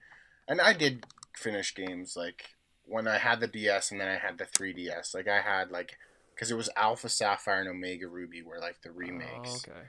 [0.47, 4.38] and I did finish games like when I had the DS and then I had
[4.38, 5.13] the 3DS.
[5.15, 5.97] Like I had like,
[6.36, 9.82] because it was Alpha Sapphire and Omega Ruby were like the remakes, Oh, okay.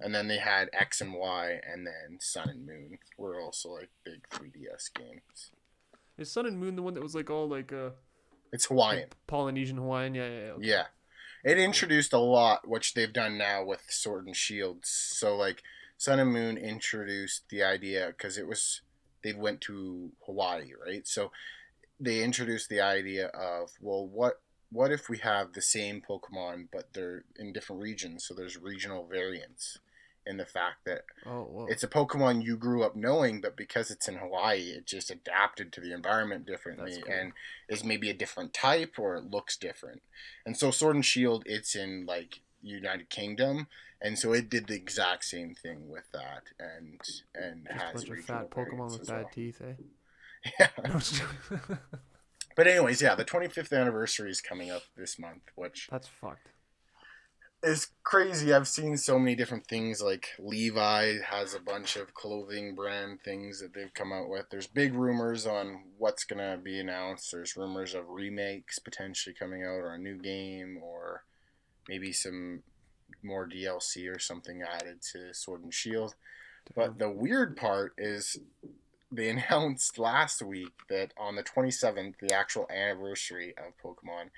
[0.00, 3.90] and then they had X and Y, and then Sun and Moon were also like
[4.04, 5.50] big 3DS games.
[6.18, 7.90] Is Sun and Moon the one that was like all like uh
[8.52, 10.14] It's Hawaiian, Polynesian Hawaiian?
[10.14, 10.50] Yeah, yeah, yeah.
[10.52, 10.66] okay.
[10.68, 10.84] yeah.
[11.44, 14.80] It introduced a lot, which they've done now with Sword and Shield.
[14.82, 15.62] So like,
[15.98, 18.82] Sun and Moon introduced the idea because it was
[19.22, 21.06] they went to Hawaii, right?
[21.06, 21.30] So
[22.00, 26.92] they introduced the idea of well, what what if we have the same Pokemon but
[26.94, 28.24] they're in different regions?
[28.26, 29.78] So there's regional variants
[30.24, 34.06] in the fact that Oh, it's a Pokemon you grew up knowing, but because it's
[34.08, 37.12] in Hawaii, it just adapted to the environment differently cool.
[37.12, 37.32] and
[37.68, 40.00] is maybe a different type or it looks different.
[40.46, 43.66] And so Sword and Shield, it's in like United Kingdom,
[44.00, 47.00] and so it did the exact same thing with that, and
[47.34, 49.30] and just a has bunch of fat Pokemon with bad well.
[49.34, 49.74] teeth, eh?
[50.58, 50.68] Yeah.
[50.84, 51.78] No, just joking.
[52.54, 56.48] But anyways, yeah, the 25th anniversary is coming up this month, which That's fucked.
[57.62, 58.52] It's crazy.
[58.52, 60.02] I've seen so many different things.
[60.02, 64.50] Like Levi has a bunch of clothing brand things that they've come out with.
[64.50, 67.30] There's big rumors on what's gonna be announced.
[67.32, 71.22] There's rumors of remakes potentially coming out, or a new game, or
[71.88, 72.62] maybe some
[73.22, 76.14] more DLC or something added to Sword and Shield.
[76.74, 78.38] But the weird part is
[79.10, 84.30] they announced last week that on the 27th, the actual anniversary of Pokemon,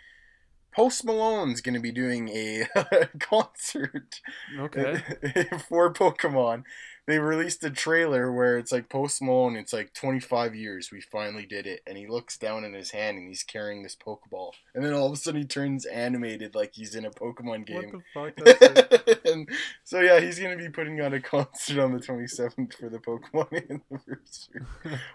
[0.75, 2.67] Post Malone's going to be doing a
[3.21, 4.21] concert
[4.59, 5.03] Okay.
[5.69, 6.65] for Pokemon.
[7.07, 11.45] They released a trailer where it's like Post Malone, it's like 25 years, we finally
[11.45, 11.83] did it.
[11.87, 14.53] And he looks down in his hand and he's carrying this Pokeball.
[14.75, 18.03] And then all of a sudden he turns animated like he's in a Pokemon game.
[18.15, 19.21] What the fuck?
[19.27, 19.49] And
[19.85, 23.53] so yeah, he's gonna be putting on a concert on the 27th for the Pokemon
[23.71, 24.63] anniversary,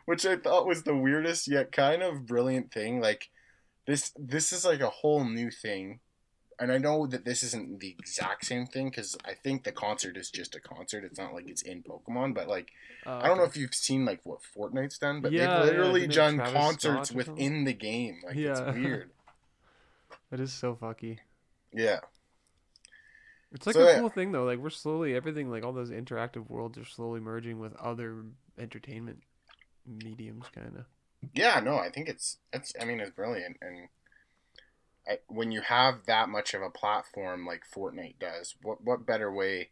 [0.05, 2.99] which I thought was the weirdest yet kind of brilliant thing.
[3.01, 3.29] Like
[3.89, 5.99] this, this is like a whole new thing,
[6.59, 10.15] and I know that this isn't the exact same thing because I think the concert
[10.17, 11.03] is just a concert.
[11.05, 12.67] It's not like it's in Pokemon, but like
[13.05, 15.65] Uh, I don't know if you've seen like what Fortnite's done, but Yeah, yeah, they've
[15.71, 18.19] literally didn't done Travis concerts within the game.
[18.25, 19.09] Like it's weird.
[20.31, 21.17] That is so fucky.
[21.73, 21.99] Yeah.
[23.51, 23.99] It's like So, a yeah.
[23.99, 24.43] cool thing though.
[24.43, 28.25] Like we're slowly everything like all those interactive worlds are slowly merging with other
[28.59, 29.23] entertainment
[29.87, 30.85] mediums kind of.
[31.33, 32.73] Yeah, no, I think it's it's.
[32.79, 33.89] I mean, it's brilliant, and
[35.07, 39.31] I, when you have that much of a platform like Fortnite does, what what better
[39.31, 39.69] way?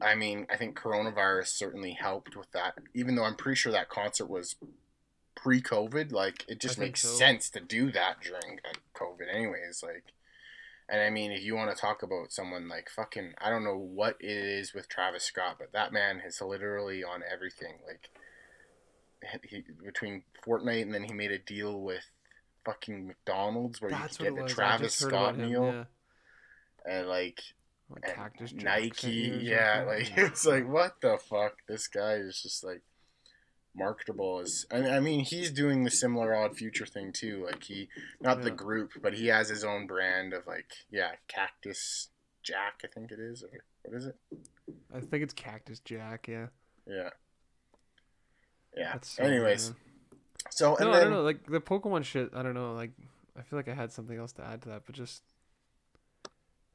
[0.00, 2.78] I mean, I think coronavirus certainly helped with that.
[2.94, 4.56] Even though I'm pretty sure that concert was
[5.36, 7.08] pre-COVID, like it just makes so.
[7.08, 9.82] sense to do that during uh, COVID, anyways.
[9.82, 10.04] Like,
[10.88, 13.76] and I mean, if you want to talk about someone like fucking, I don't know
[13.76, 17.74] what it is with Travis Scott, but that man is literally on everything.
[17.86, 18.10] Like,
[19.42, 22.04] he between Fortnite and then he made a deal with
[22.64, 25.84] fucking McDonald's where That's you could get the Travis Scott him, meal Yeah.
[26.92, 27.40] and like
[27.90, 31.56] Like and Cactus Nike, sent you or yeah, like it's like what the fuck?
[31.68, 32.82] This guy is just like
[33.76, 37.44] marketable as and I mean he's doing the similar odd future thing too.
[37.44, 37.88] Like he
[38.20, 42.08] not the group, but he has his own brand of like yeah, Cactus
[42.42, 43.50] Jack, I think it is, or
[43.82, 44.16] what is it?
[44.94, 46.28] I think it's Cactus Jack.
[46.28, 46.46] Yeah.
[46.86, 47.10] Yeah.
[48.76, 48.96] Yeah.
[49.02, 49.72] So Anyways,
[50.50, 51.22] so and no, then I don't know.
[51.22, 52.30] Like the Pokemon shit.
[52.34, 52.72] I don't know.
[52.74, 52.90] Like
[53.38, 55.22] I feel like I had something else to add to that, but just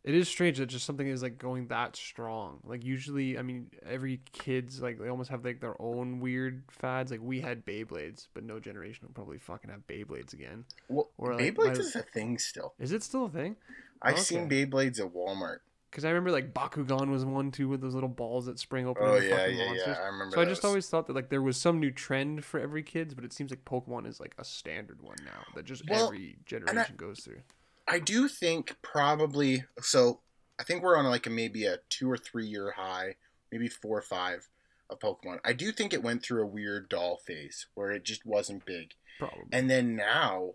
[0.05, 2.59] it is strange that just something is like going that strong.
[2.63, 7.11] Like usually, I mean, every kid's like they almost have like their own weird fads.
[7.11, 10.63] Like we had Beyblades, but no generation will probably fucking have Beyblades again.
[10.87, 12.73] well, or, like, Beyblades my- is a thing still.
[12.79, 13.57] Is it still a thing?
[14.01, 14.21] I've Okay.
[14.23, 15.59] seen Beyblades at Walmart.
[15.89, 19.03] Because I remember like Bakugan was one too with those little balls that spring open.
[19.05, 19.87] Oh yeah, fucking yeah, monsters.
[19.87, 20.03] yeah.
[20.03, 20.35] I remember.
[20.35, 23.13] So I just always thought that like there was some new trend for every kids,
[23.13, 26.37] but it seems like Pokemon is like a standard one now that just Well, every
[26.45, 27.41] generation goes through.
[27.87, 30.19] I do think probably so.
[30.59, 33.15] I think we're on like a maybe a two or three year high,
[33.51, 34.47] maybe four or five
[34.89, 35.39] of Pokemon.
[35.43, 38.93] I do think it went through a weird doll phase where it just wasn't big,
[39.17, 39.45] Probably.
[39.51, 40.51] and then now,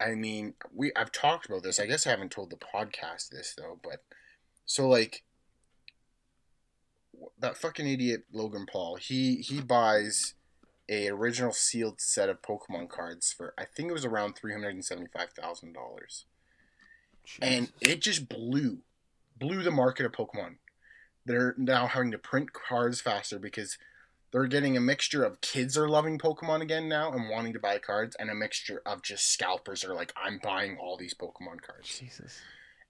[0.00, 1.78] I mean, we I've talked about this.
[1.78, 4.02] I guess I haven't told the podcast this though, but
[4.66, 5.22] so like
[7.38, 10.34] that fucking idiot Logan Paul, he he buys
[10.88, 14.74] a original sealed set of Pokemon cards for I think it was around three hundred
[14.74, 16.26] and seventy five thousand dollars,
[17.40, 18.78] and it just blew
[19.38, 20.56] blew the market of Pokemon.
[21.26, 23.78] They're now having to print cards faster because
[24.30, 27.78] they're getting a mixture of kids are loving Pokemon again now and wanting to buy
[27.78, 31.98] cards, and a mixture of just scalpers are like, I'm buying all these Pokemon cards.
[31.98, 32.40] Jesus.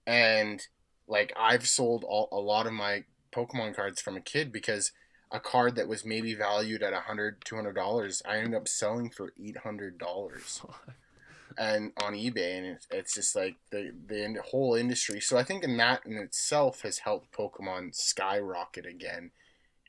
[0.07, 0.65] And
[1.07, 4.91] like I've sold all, a lot of my Pokemon cards from a kid because
[5.31, 8.67] a card that was maybe valued at a hundred, two hundred dollars, I ended up
[8.67, 10.63] selling for eight hundred dollars
[11.57, 15.21] and on eBay, and it's, it's just like the the whole industry.
[15.21, 19.31] So I think in that in itself has helped Pokemon skyrocket again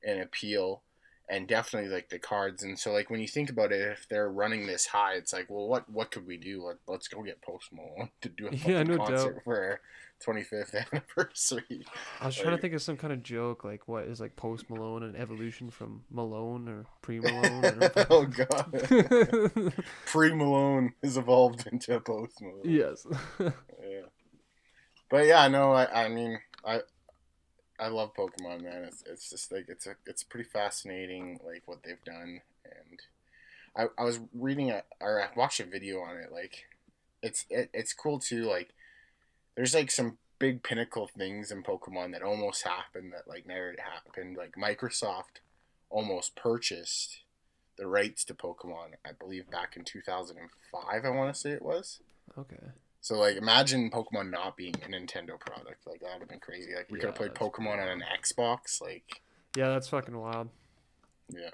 [0.02, 0.82] in appeal,
[1.28, 2.62] and definitely like the cards.
[2.62, 5.46] And so like when you think about it, if they're running this high, it's like,
[5.50, 6.64] well, what what could we do?
[6.64, 9.42] Let, let's go get Post Malone to do a Yeah, no concert doubt.
[9.44, 9.80] for
[10.24, 11.84] 25th anniversary.
[12.20, 14.70] I was trying to think of some kind of joke, like what is like Post
[14.70, 17.64] Malone and evolution from Malone or Pre Malone.
[17.64, 17.90] Or...
[18.10, 19.72] oh god,
[20.06, 22.60] pre Malone has evolved into Post Malone.
[22.64, 23.06] yes.
[23.38, 23.50] Yeah.
[25.08, 26.80] But yeah, no, I, I mean, I,
[27.78, 28.84] I love Pokemon, man.
[28.84, 33.00] It's, it's just like it's a, it's pretty fascinating, like what they've done, and
[33.76, 36.32] I, I was reading a, or I watched a video on it.
[36.32, 36.64] Like,
[37.22, 38.44] it's, it, it's cool too.
[38.44, 38.70] Like,
[39.56, 44.36] there's like some big pinnacle things in Pokemon that almost happened that like never happened.
[44.36, 45.40] Like Microsoft
[45.90, 47.20] almost purchased
[47.78, 51.04] the rights to Pokemon, I believe, back in 2005.
[51.04, 52.00] I want to say it was.
[52.38, 52.56] okay.
[53.00, 55.86] So like imagine Pokemon not being a Nintendo product.
[55.86, 56.74] Like that would have been crazy.
[56.74, 58.80] Like we could have played Pokemon on an Xbox.
[58.82, 59.20] Like
[59.56, 60.48] Yeah, that's fucking wild.
[61.32, 61.50] yeah.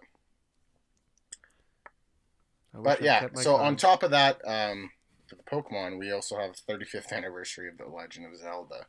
[2.75, 4.91] But I yeah, so on top of that, um
[5.33, 5.43] for the
[5.73, 8.87] Pokemon, we also have the 35th anniversary of The Legend of Zelda.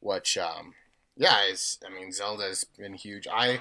[0.00, 0.74] Which um
[1.16, 3.26] yeah, is I mean Zelda's been huge.
[3.32, 3.60] I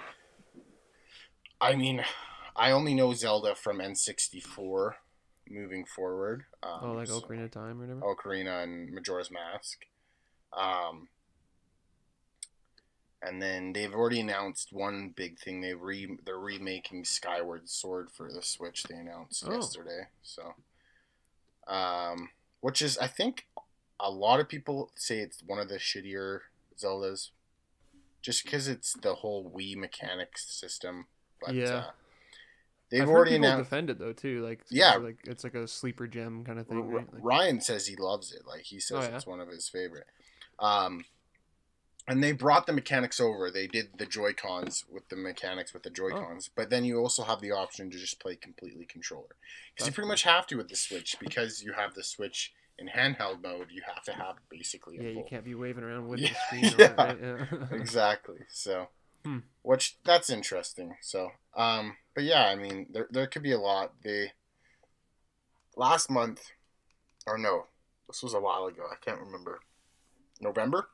[1.60, 2.04] I mean
[2.56, 4.94] I only know Zelda from N64
[5.50, 6.46] moving forward.
[6.62, 8.02] Um, Oh, like so- Ocarina of Time or whatever.
[8.02, 9.86] Ocarina and Majora's Mask.
[10.54, 11.08] Um,
[13.22, 15.62] and then they've already announced one big thing.
[15.62, 18.84] They re they're remaking Skyward Sword for the Switch.
[18.84, 19.54] They announced Oh.
[19.56, 20.08] yesterday.
[20.22, 20.54] So,
[21.68, 22.30] um,
[22.62, 23.48] which is I think
[24.00, 26.40] a lot of people say it's one of the shittier
[26.78, 27.30] Zeldas,
[28.22, 31.08] just because it's the whole Wii mechanics system.
[31.44, 31.66] But Yeah.
[31.76, 31.92] uh,
[32.90, 33.70] they've I've already heard people announced.
[33.70, 34.44] defend it though too.
[34.44, 34.96] Like Yeah.
[34.96, 36.88] like it's like a sleeper gem kind of thing.
[36.90, 37.12] Right?
[37.14, 38.46] Like, Ryan says he loves it.
[38.48, 39.16] Like he says Oh, yeah?
[39.16, 40.08] it's one of his favorite.
[40.60, 41.06] Um,
[42.08, 43.52] and they brought the mechanics over.
[43.52, 46.22] They did the Joy Cons with the mechanics with the Joy Oh.
[46.22, 49.36] Cons, but then you also have the option to just play completely controller.
[49.74, 50.10] Because you pretty cool.
[50.14, 53.68] much have to with the Switch because you have the Switch in handheld mode.
[53.72, 56.36] You have to have basically a yeah, you can't be waving around with Yeah, the
[56.70, 56.76] screen.
[56.80, 56.86] yeah.
[56.86, 57.18] It, right?
[57.22, 57.46] Yeah.
[57.72, 58.38] exactly.
[58.50, 58.90] So,
[59.26, 59.40] Hmm.
[59.64, 60.96] which that's interesting.
[61.02, 63.94] So, um, but yeah, I mean, there there could be a lot.
[64.04, 64.32] They
[65.76, 66.52] last month,
[67.26, 67.66] or no,
[68.08, 68.84] this was a while ago.
[68.90, 69.60] I can't remember.
[70.40, 70.90] November,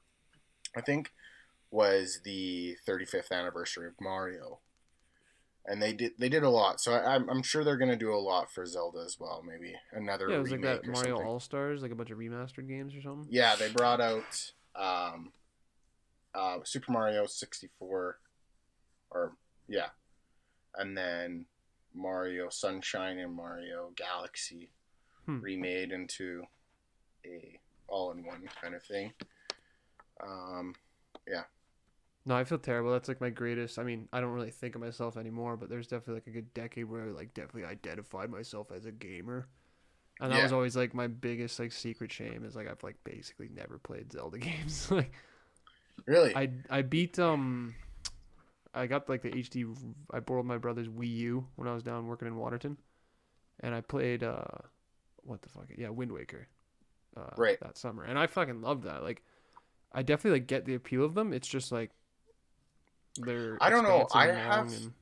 [0.76, 1.12] I think,
[1.72, 4.60] was the 35th anniversary of Mario,
[5.66, 6.80] and they did they did a lot.
[6.82, 9.44] So I, I'm I'm sure they're gonna do a lot for Zelda as well.
[9.46, 11.18] Maybe another yeah, it was like that Mario.
[11.22, 13.28] All Stars, like a bunch of remastered games or something.
[13.30, 15.32] Yeah, they brought out um,
[16.36, 18.20] uh, Super Mario 64,
[19.12, 19.34] or
[19.68, 19.88] yeah,
[20.76, 21.46] and then
[21.94, 24.70] Mario Sunshine and Mario Galaxy
[25.26, 25.40] Hmm.
[25.40, 26.44] remade into
[27.26, 27.58] a
[27.88, 29.14] all-in-one kind of thing.
[30.26, 30.74] Um,
[31.28, 31.44] yeah.
[32.26, 32.92] No, I feel terrible.
[32.92, 33.78] That's like my greatest.
[33.78, 36.54] I mean, I don't really think of myself anymore, but there's definitely like a good
[36.54, 39.50] decade where I like definitely identified myself as a gamer.
[40.22, 40.44] And that Yeah.
[40.44, 44.12] was always like my biggest like secret shame is like I've like basically never played
[44.14, 44.92] Zelda games.
[44.92, 45.14] like
[46.08, 47.76] really, I I beat um
[48.74, 49.66] I got like the HD
[50.12, 52.78] I borrowed my brother's Wii U when I was down working in Waterton.
[53.62, 54.46] And I played uh
[55.24, 55.68] what the fuck?
[55.78, 56.48] Yeah, Wind Waker.
[57.18, 57.60] Uh Right.
[57.62, 58.04] that summer.
[58.04, 59.04] And I fucking loved that.
[59.04, 59.24] Like
[59.94, 61.34] I definitely like get the appeal of them.
[61.34, 61.92] It's just like
[63.18, 64.08] they're I don't know.
[64.14, 64.94] I have- and-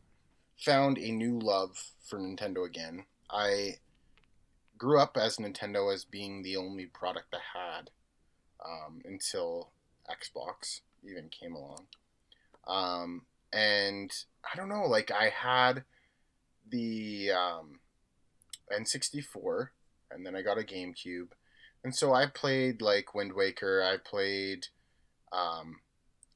[0.58, 1.76] found a new love
[2.08, 3.06] for Nintendo again.
[3.32, 3.78] I
[4.78, 7.90] grew up as Nintendo as being the only product I had
[8.64, 9.72] um, until
[10.08, 11.88] Xbox even came along.
[12.68, 14.12] Um, and
[14.44, 15.84] I don't know, like I had
[16.70, 17.80] the um,
[18.72, 19.70] N64,
[20.12, 21.30] and then I got a GameCube,
[21.84, 23.82] and so I played like Wind Waker.
[23.84, 24.68] I played.
[25.32, 25.80] Um,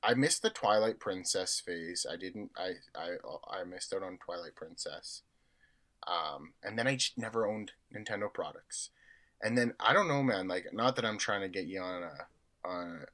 [0.03, 2.05] I missed the Twilight Princess phase.
[2.09, 2.51] I didn't.
[2.57, 3.15] I I
[3.49, 5.21] I missed out on Twilight Princess.
[6.07, 8.91] Um, and then I just never owned Nintendo products.
[9.41, 10.47] And then I don't know, man.
[10.47, 13.05] Like, not that I'm trying to get you on a on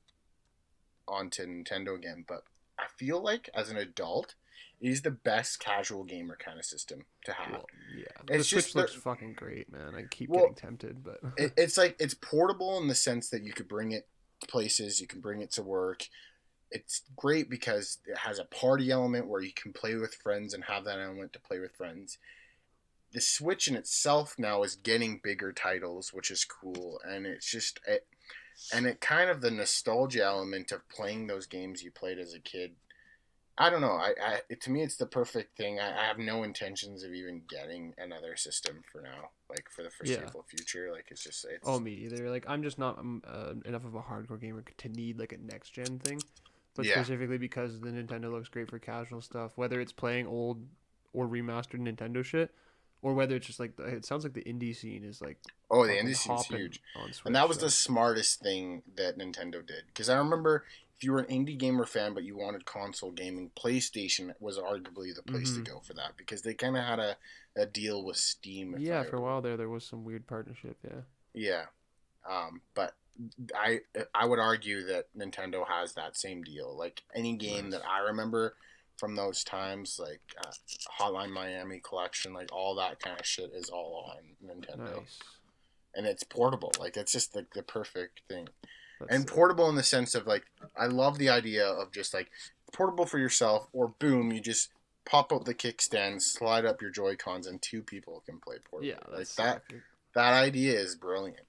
[1.07, 2.43] onto Nintendo again, but
[2.77, 4.35] I feel like as an adult,
[4.79, 7.51] it is the best casual gamer kind of system to have.
[7.51, 7.65] Well,
[7.97, 8.03] yeah,
[8.35, 9.95] It's the just Switch looks the- fucking great, man.
[9.95, 13.43] I keep Well, getting tempted, but it, it's like it's portable in the sense that
[13.43, 14.07] you could bring it
[14.47, 16.07] places, you can bring it to work.
[16.69, 20.63] It's great because it has a party element where you can play with friends and
[20.65, 22.17] have that element to play with friends.
[23.11, 27.81] The Switch in itself now is getting bigger titles, which is cool, and it's just
[27.85, 28.07] it,
[28.73, 32.39] and it kind of the nostalgia element of playing those games you played as a
[32.39, 32.75] kid.
[33.61, 33.91] I don't know.
[33.91, 35.79] I, I it, to me, it's the perfect thing.
[35.79, 39.91] I, I have no intentions of even getting another system for now, like for the
[39.91, 40.89] foreseeable future.
[40.91, 42.29] Like it's just it's oh, me either.
[42.29, 45.37] Like I'm just not um, uh, enough of a hardcore gamer to need like a
[45.37, 46.19] next gen thing.
[46.75, 46.93] But Yeah.
[46.95, 50.65] specifically because the Nintendo looks great for casual stuff, whether it's playing old
[51.13, 52.49] or remastered Nintendo shit,
[53.01, 55.37] or whether it's just like the, it sounds like the indie scene is like
[55.69, 56.81] oh the indie scene's huge.
[56.95, 59.83] on Switch, And that was so- the smartest thing that Nintendo did.
[59.87, 60.63] Because I remember
[61.01, 65.15] if you were an indie gamer fan but you wanted console gaming, PlayStation was arguably
[65.15, 65.55] the place Mhm.
[65.65, 67.17] to go for that because they kind of had a,
[67.55, 68.75] a deal with Steam.
[68.77, 69.01] yeah.
[69.01, 70.77] For a while there, there was some weird partnership.
[70.83, 71.01] Yeah.
[71.33, 71.65] Yeah.
[72.29, 72.93] Um, but
[73.55, 73.81] I
[74.13, 76.75] I would argue that Nintendo has that same deal.
[76.77, 77.81] Like any game Nice.
[77.81, 78.55] that I remember
[78.97, 80.51] from those times, like uh,
[80.99, 85.17] Hotline Miami collection, like all that kind of shit is all on Nintendo, Nice.
[85.95, 86.71] and it's portable.
[86.79, 88.49] Like it's just like the perfect thing.
[89.01, 90.43] That's and portable in the sense of like
[90.77, 92.29] I love the idea of just like
[92.73, 94.69] portable for yourself or boom you just
[95.05, 98.87] pop out the kickstand slide up your joy cons and two people can play portable
[98.87, 99.81] yeah, like that sick.
[100.15, 101.39] that idea is brilliant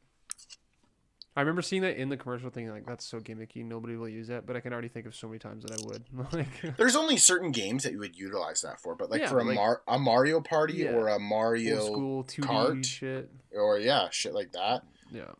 [1.35, 2.69] I remember seeing that in the commercial thing.
[2.69, 3.65] Like that's so gimmicky.
[3.65, 4.45] Nobody will use that.
[4.45, 6.05] But I can already think of so many times that I would.
[6.35, 9.39] like there's only certain games that you would utilize that for but like Yeah, for
[9.39, 10.91] a, like- Mar- a mario party Yeah.
[10.93, 12.85] or a mario school 2D cart.
[12.85, 13.31] shit.
[13.57, 15.31] or yeah shit like that Yeah.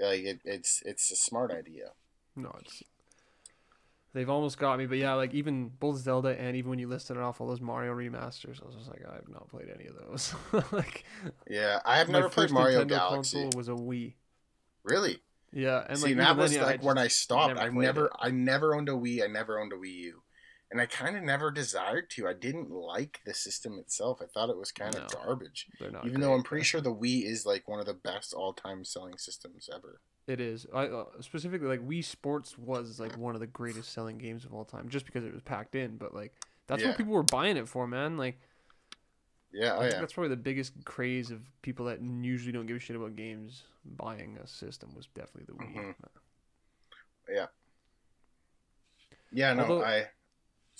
[0.00, 1.92] Like it, it's it's a smart idea
[2.36, 2.82] No, it's
[4.12, 7.16] they've almost got me, but yeah, like even both Zelda and even when you listed
[7.16, 9.86] it off all those Mario remasters, I was just like, I have not played any
[9.86, 10.34] of those.
[10.72, 11.04] like
[11.48, 14.14] yeah i have never played mario Nintendo galaxy console was a Wii.
[14.84, 15.20] really
[15.52, 17.54] Yeah, and See, like that even then, was yeah, I like when I stopped.
[17.54, 18.12] never I never, it.
[18.20, 19.22] I never owned a Wii.
[19.22, 20.22] I never owned a Wii U,
[20.70, 22.28] and I kind of never desired to.
[22.28, 24.20] I didn't like the system itself.
[24.22, 25.66] I thought it was kind of No, garbage.
[25.80, 26.06] they're not.
[26.06, 28.84] Even though I'm pretty but sure the Wii is like one of the best all-time
[28.84, 30.00] selling systems ever.
[30.26, 30.66] it is.
[30.72, 34.54] I uh, specifically like Wii Sports was like one of the greatest selling games of
[34.54, 35.96] all time, just because it was packed in.
[35.96, 36.32] But like
[36.68, 36.88] that's Yeah.
[36.90, 38.16] what people were buying it for, man.
[38.16, 38.38] Like
[39.52, 42.66] Yeah, oh I think yeah, that's probably the biggest craze of people that usually don't
[42.66, 45.74] give a shit about games buying a system was definitely the Wii.
[45.74, 45.94] Mhm.
[49.32, 49.52] yeah.
[49.54, 50.10] No, Although- I.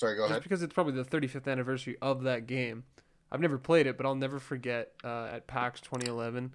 [0.01, 0.43] Sorry, go just ahead.
[0.43, 2.85] because it's probably the 35th anniversary of that game.
[3.31, 6.55] I've never played it, but I'll never forget uh, at PAX 2011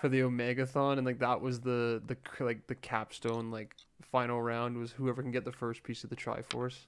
[0.00, 3.76] for the Omegathon, and like that was the the like the capstone like
[4.10, 6.86] final round was whoever can get the first piece of the Triforce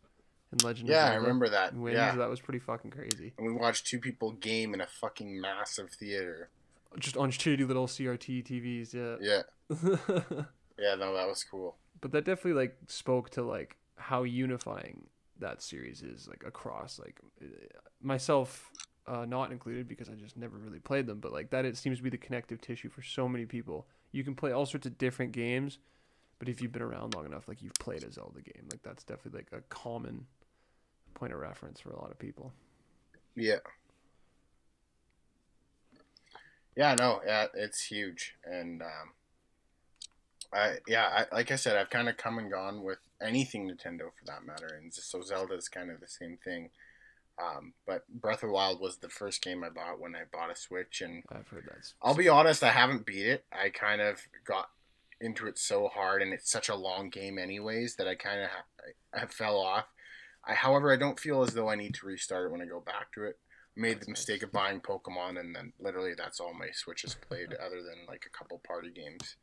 [0.53, 0.88] in Legend.
[0.88, 1.74] of Yeah, I remember that.
[1.76, 1.94] Wins.
[1.96, 3.34] Yeah, That was pretty fucking crazy.
[3.36, 6.48] and we watched two people game in a fucking massive theater.
[6.98, 9.16] Just on shitty little CRT TVs, yeah.
[9.20, 9.42] Yeah,
[10.78, 10.94] yeah.
[10.96, 11.76] No, that was cool.
[12.01, 15.05] but that definitely like spoke to like how unifying
[15.41, 17.20] that series is like across like
[18.03, 18.70] myself
[19.07, 21.99] uh, not included because I just never really played them but like that it seems
[21.99, 23.86] to be the connective tissue for so many people.
[24.12, 25.78] You can play all sorts of different games
[26.38, 29.05] but if you've been around long enough like you've played a Zelda game like that's
[29.05, 30.26] definitely like a common
[31.14, 32.53] point of reference for a lot of people.
[33.34, 33.59] Yeah.
[36.76, 39.12] Yeah, no, yeah, it's huge, and um,
[40.53, 44.10] I yeah, I, like I said, I've kind of come and gone with anything Nintendo
[44.18, 46.70] for that matter, and so Zelda is kind of the same thing.
[47.40, 50.50] Um, but Breath of the Wild was the first game I bought when I bought
[50.50, 53.44] a Switch, and I've heard that's I'll be honest, I haven't beat it.
[53.52, 54.68] I kind of got
[55.20, 58.50] into it so hard, and it's such a long game, anyways, that I kind of
[58.50, 59.86] ha- I, fell off.
[60.46, 62.80] I, however, I don't feel as though I need to restart it when I go
[62.80, 63.38] back to it.
[63.76, 64.18] I made That's the nice.
[64.20, 68.06] mistake of buying Pokemon, and then literally that's all my Switch has played, other than
[68.08, 69.36] like a couple party games.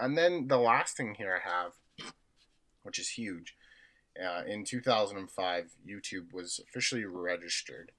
[0.00, 1.72] And then the last thing here I have,
[2.82, 3.56] which is huge,
[4.22, 7.92] uh, in 2005, YouTube was officially registered.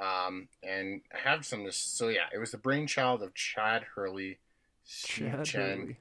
[0.00, 1.66] Um, and I have some.
[1.70, 4.38] So yeah, it was the brainchild of Chad Hurley,
[4.86, 5.96] Chad Chen, Hurley.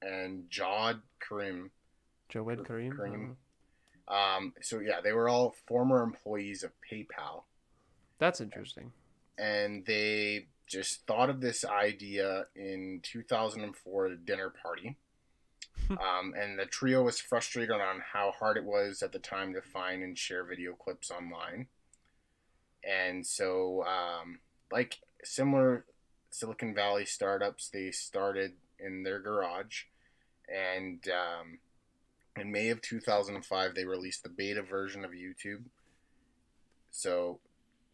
[0.00, 1.70] and Jawed Karim.
[2.30, 3.30] Jawed Karim Kareem.
[4.08, 7.42] Uh, Um, so yeah, they were all former employees of PayPal,
[8.18, 8.92] that's interesting
[9.38, 14.96] and they just thought of this idea in 2004 at a dinner party.
[15.90, 19.60] um, and the trio was frustrated on how hard it was at the time to
[19.60, 21.66] find and share video clips online.
[22.82, 24.40] And so, um,
[24.72, 25.84] like similar
[26.30, 29.84] Silicon Valley startups, they started in their garage,
[30.48, 31.58] and um,
[32.36, 35.64] in May of 2005, they released the beta version of YouTube.
[36.90, 37.40] So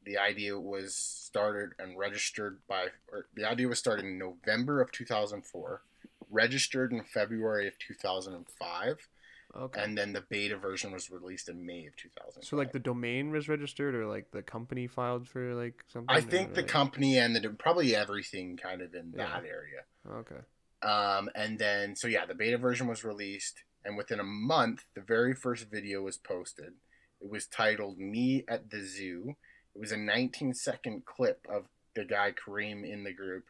[0.04, 4.90] the idea was started and registered by, or the idea was started in November of
[4.92, 5.82] 2004,
[6.30, 9.08] registered in February of 2005,
[9.54, 9.82] Okay.
[9.82, 12.42] and then the beta version was released in May of 2000.
[12.42, 16.14] so like the domain was registered, or like the company filed for like something.
[16.14, 19.28] I think the like- company and the probably everything kind of in Yeah.
[19.40, 19.84] that area.
[20.08, 20.40] Okay.
[20.82, 25.00] Um, and then, so yeah, the beta version was released, and within a month, the
[25.02, 26.72] very first video was posted.
[27.20, 29.36] It was titled "Me at the Zoo."
[29.74, 31.64] It was a 19 second clip of
[31.94, 33.46] the guy Karim in the group,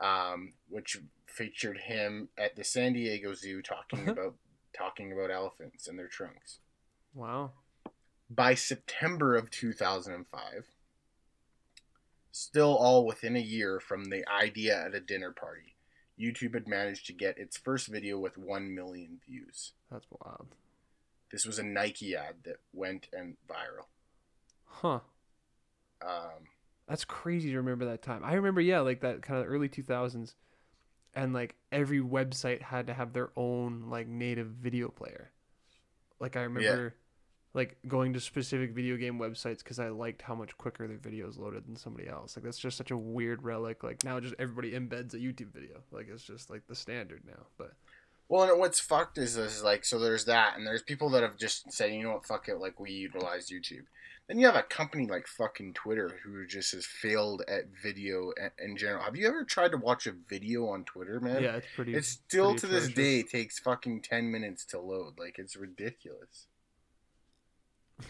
[0.00, 4.34] um, which featured him at the San Diego Zoo talking about
[4.76, 6.58] talking about elephants and their trunks.
[7.14, 7.52] Wow.
[8.28, 10.66] By September of 2005,
[12.32, 15.76] still all within a year from the idea at a dinner party,
[16.18, 19.72] YouTube had managed to get its first video with 1 million views.
[19.90, 20.48] That's wild.
[21.30, 23.86] This was a Nike ad that went and viral.
[24.66, 25.00] Huh.
[26.02, 26.48] Um,
[26.88, 28.22] That's crazy to remember that time.
[28.24, 30.34] I remember, yeah, like that kind of early 2000s,
[31.14, 35.30] and like every website had to have their own like native video player.
[36.20, 36.94] Like I remember,
[37.54, 41.38] like going to specific video game websites because I liked how much quicker their videos
[41.38, 42.36] loaded than somebody else.
[42.36, 43.82] Like that's just such a weird relic.
[43.84, 45.82] Like now, just everybody embeds a YouTube video.
[45.92, 47.46] Like it's just like the standard now.
[47.56, 47.74] But
[48.28, 51.36] well, and what's fucked is, is like, so there's that, and there's people that have
[51.36, 53.84] just said, you know what, fuck it, like we utilize YouTube.
[54.26, 58.76] Then you have a company like fucking Twitter who just has failed at video in-
[58.76, 59.02] general.
[59.04, 61.42] Have you ever tried to watch a video on Twitter, man?
[61.42, 61.94] yeah, it's pretty.
[61.94, 65.18] It still pretty to this day takes fucking 10 minutes to load.
[65.18, 66.46] Like, it's ridiculous.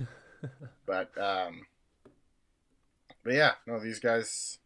[0.87, 1.67] but, um,
[3.25, 4.59] but yeah, no, these guys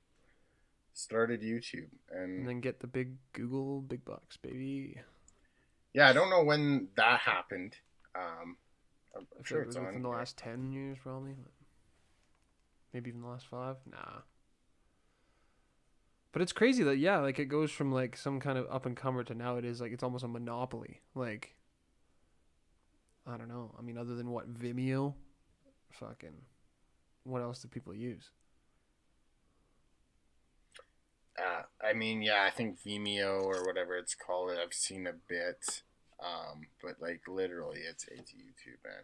[0.92, 1.88] started YouTube.
[2.12, 5.00] And, and then get the big Google big bucks, baby.
[5.94, 7.76] yeah, I don't know when that happened.
[8.14, 8.56] Um,
[9.18, 9.86] I'm sure it's it was on.
[9.86, 10.18] within the here.
[10.18, 11.34] last ten years, probably.
[12.92, 13.76] Maybe even the last five.
[13.90, 14.20] Nah.
[16.32, 18.96] But it's crazy that yeah, like it goes from like some kind of up and
[18.96, 21.00] comer to now it is like it's almost a monopoly.
[21.14, 21.56] Like,
[23.26, 23.74] I don't know.
[23.78, 25.14] I mean, other than what Vimeo,
[25.90, 26.42] fucking,
[27.24, 28.30] what else do people use?
[31.38, 35.82] Uh, I mean, yeah, I think Vimeo or whatever it's called, I've seen a bit.
[36.20, 39.02] Um, but like literally, it's it's YouTube, man.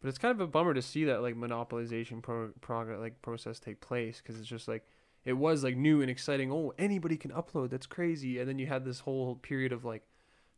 [0.00, 3.60] But it's kind of a bummer to see that like monopolization pro- progress like process
[3.60, 4.86] take place because it's just like
[5.24, 6.50] it was like new and exciting.
[6.50, 7.70] Oh, anybody can upload.
[7.70, 8.38] That's crazy.
[8.38, 10.02] And then you had this whole period of like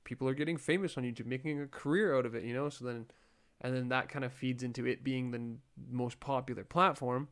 [0.05, 2.45] people are getting famous on YouTube, making a career out of it.
[2.45, 3.07] You know, so then
[3.61, 5.57] and then that kind of feeds into it being the
[5.91, 7.28] most popular platform.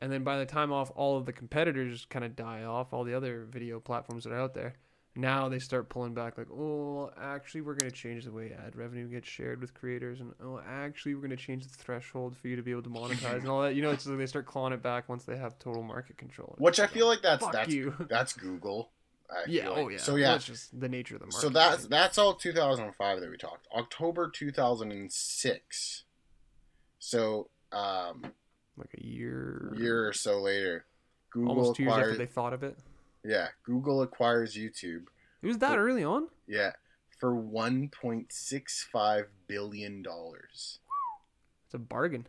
[0.00, 3.04] And then by the time off all of the competitors kind of die off, all
[3.04, 4.74] the other video platforms that are out there,
[5.18, 9.08] now they start pulling back like, oh, actually we're gonna change the way ad revenue
[9.08, 12.62] gets shared with creators, and oh, actually we're gonna change the threshold for you to
[12.62, 13.74] be able to monetize and all that.
[13.74, 16.54] You know, it's like they start clawing it back once they have total market control.
[16.58, 17.94] Which I feel like that's fuck that's you.
[18.08, 18.92] that's Google.
[19.28, 19.64] I yeah.
[19.64, 19.98] feel Oh yeah.
[19.98, 20.36] So yeah.
[20.36, 21.40] it's just the nature of the market.
[21.40, 23.66] So that's that's all 2005 that we talked.
[23.76, 26.04] October 2006.
[27.00, 28.22] So um,
[28.76, 30.84] like a year, year or so later,
[31.30, 32.78] Google almost two years after they thought of it.
[33.24, 35.06] Yeah Google acquires YouTube.
[35.42, 36.28] It was that But- early on.
[36.46, 36.72] Yeah,
[37.18, 40.78] for 1.65 billion dollars.
[41.66, 42.26] It's a bargain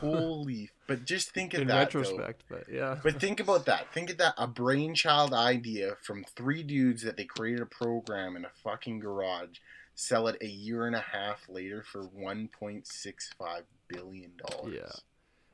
[0.00, 0.70] Holy!
[0.88, 1.90] But just think of in that.
[1.90, 2.00] though.
[2.00, 2.98] retrospect, but yeah.
[3.02, 3.94] But think about that.
[3.94, 4.34] Think of that.
[4.36, 9.58] A brainchild idea from three dudes that they created a program in a fucking garage,
[9.94, 14.74] sell it a year and a half later for one point six five billion dollars.
[14.74, 14.92] Yeah.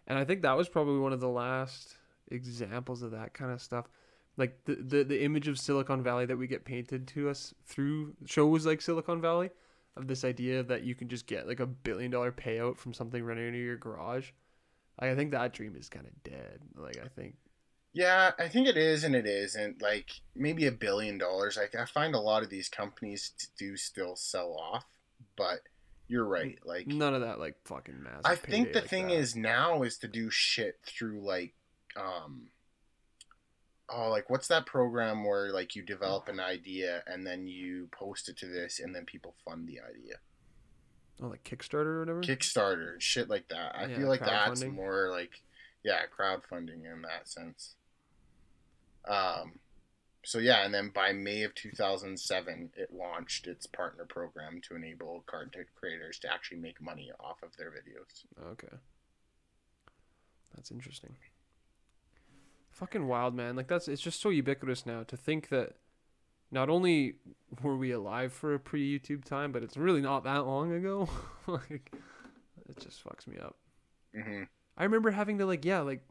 [0.09, 1.97] and I think that was probably one of the last
[2.31, 3.87] examples of that kind of stuff.
[4.39, 8.14] Like the, the the image of Silicon Valley that we get painted to us through
[8.24, 9.51] shows like Silicon Valley,
[9.99, 13.22] of this idea that you can just get like a billion dollar payout from something
[13.22, 14.30] running into your garage.
[14.99, 16.61] I think that dream is kind of dead.
[16.74, 17.34] Like I think
[17.93, 19.82] Yeah, I think it is and it isn't.
[19.82, 21.57] Like maybe a billion dollars.
[21.57, 24.86] Like I find a lot of these companies do still sell off,
[25.36, 25.61] but
[26.09, 26.59] you're right.
[26.64, 28.22] Like none of that like fucking massive.
[28.24, 29.18] I think the like thing that.
[29.18, 31.55] is now is to do shit through like
[31.97, 32.49] um
[33.91, 38.28] oh like what's that program where like you develop an idea and then you post
[38.28, 40.16] it to this and then people fund the idea
[41.22, 42.20] oh like Kickstarter or whatever.
[42.20, 45.41] kickstarter shit like that i Yeah, feel like that's more like
[45.84, 47.74] yeah crowdfunding in that sense
[49.07, 49.53] um
[50.24, 55.22] so yeah, and then by May of 2007, it launched its partner program to enable
[55.26, 58.24] content creators to actually make money off of their videos.
[58.53, 58.76] Okay.
[60.55, 61.16] That's interesting.
[62.79, 63.57] Fucking wild, man.
[63.57, 65.72] Like that's it's just so ubiquitous now to think that
[66.51, 67.16] not only
[67.62, 71.09] were we alive for a pre-YouTube time, but it's really not that long ago.
[71.47, 71.93] like
[72.68, 73.57] it just fucks me up.
[74.14, 74.45] hmm
[74.76, 76.05] I remember having to like yeah, like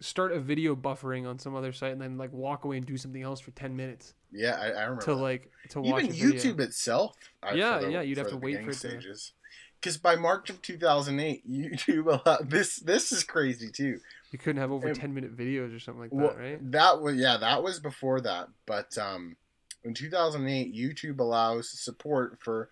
[0.00, 2.96] start a video buffering on some other site and then like walk away and do
[2.96, 5.02] something else for 10 minutes Yeah, I, I remember.
[5.02, 5.16] to that.
[5.16, 6.52] like to watch even video.
[6.52, 7.16] YouTube itself.
[7.42, 9.32] I- Yeah, the- yeah, you'd have to wait for beginning it to- stages.
[9.80, 12.76] Because by March of 2008, YouTube allowed this.
[12.76, 14.00] This is crazy too.
[14.32, 16.72] You couldn't have over It- 10 minute videos or something like that, right?
[16.72, 18.48] That was yeah, that was before that.
[18.66, 19.36] But um,
[19.84, 22.68] in 2008, YouTube allows support for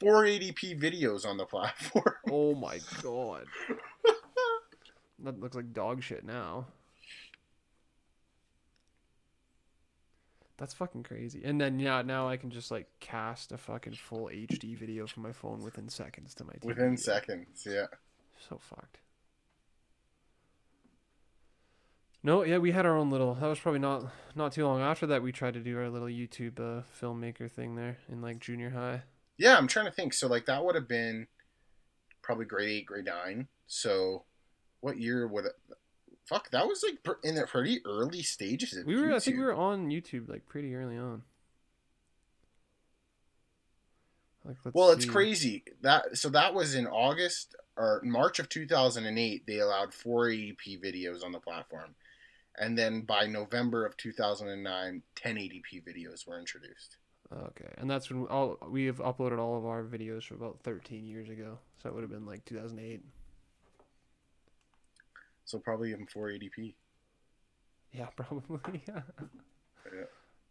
[0.00, 2.14] 480p videos on the platform.
[2.30, 3.44] Oh my god.
[5.20, 6.66] that looks like dog shit now.
[10.56, 11.42] That's fucking crazy.
[11.44, 15.22] And then yeah, now I can just like cast a fucking full HD video from
[15.22, 16.64] my phone within seconds to my TV.
[16.64, 17.86] Within seconds, yeah.
[18.48, 18.98] So fucked.
[22.22, 23.34] No, yeah, we had our own little.
[23.34, 25.22] That was probably not not too long after that.
[25.22, 29.02] We tried to do our little YouTube uh, filmmaker thing there in like junior high.
[29.36, 30.12] Yeah, I'm trying to think.
[30.12, 31.28] So like that would have been
[32.22, 33.48] probably grade eight, grade nine.
[33.66, 34.24] So
[34.80, 35.52] what year would it?
[36.26, 38.76] Fuck, that was like in the pretty early stages.
[38.76, 41.22] Of We were, I think, we were on YouTube like pretty early on.
[44.44, 49.46] Like, let's Well, it's crazy that so that was in August or March of 2008.
[49.46, 51.94] They allowed 480p videos on the platform,
[52.60, 56.96] and then by November of 2009, 1080p videos were introduced.
[57.32, 61.04] Okay, and that's when all we have uploaded all of our videos from about 13
[61.06, 61.58] years ago.
[61.82, 63.02] So it would have been like 2008.
[65.44, 66.74] So probably even 480p.
[67.92, 68.82] Yeah, probably.
[68.88, 69.02] Yeah.
[69.92, 70.04] Yeah.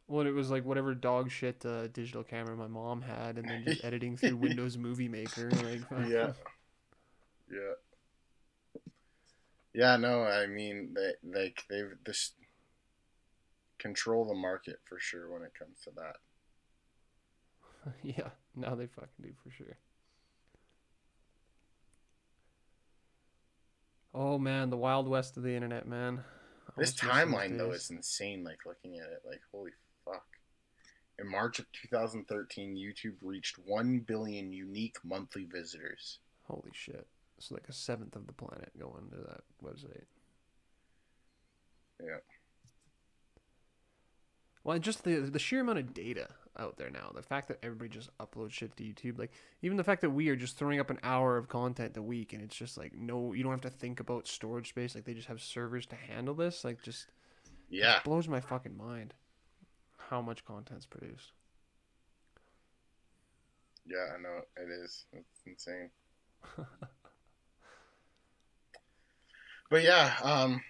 [0.08, 3.64] Well, it was like whatever dog shit uh, digital camera my mom had, and then
[3.66, 5.50] just editing through Windows Movie Maker.
[5.52, 6.34] Like, Yeah.
[7.50, 7.76] Yeah.
[9.78, 12.32] Yeah, no, I mean they like they've this
[13.78, 17.94] control the market for sure when it comes to that.
[18.02, 18.30] yeah.
[18.56, 19.78] Now they fucking do for sure.
[24.16, 26.24] Oh man, the wild west of the internet, man.
[26.76, 28.44] This almost miss those timeline though is insane.
[28.44, 29.74] Like looking at it, like holy
[30.04, 30.26] fuck.
[31.20, 36.18] In March of 2013, YouTube reached 1 billion unique monthly visitors.
[36.48, 37.06] Holy shit.
[37.38, 40.06] It's like a seventh of the planet going to that website.
[42.02, 42.18] Yeah.
[44.64, 46.30] Well, and just the the sheer amount of data
[46.60, 49.32] out there now, the fact that everybody just uploads shit to YouTube, like
[49.62, 52.34] even the fact that we are just throwing up an hour of content a week,
[52.34, 54.96] and it's just like no, you don't have to think about storage space.
[54.96, 56.66] Like they just have servers to handle this.
[56.66, 57.08] Like just
[57.70, 58.02] Yeah.
[58.04, 59.14] blows my fucking mind
[60.10, 61.32] how much content's produced.
[63.86, 65.06] Yeah, I know it is.
[65.14, 65.90] It's insane.
[69.70, 70.62] but yeah, um,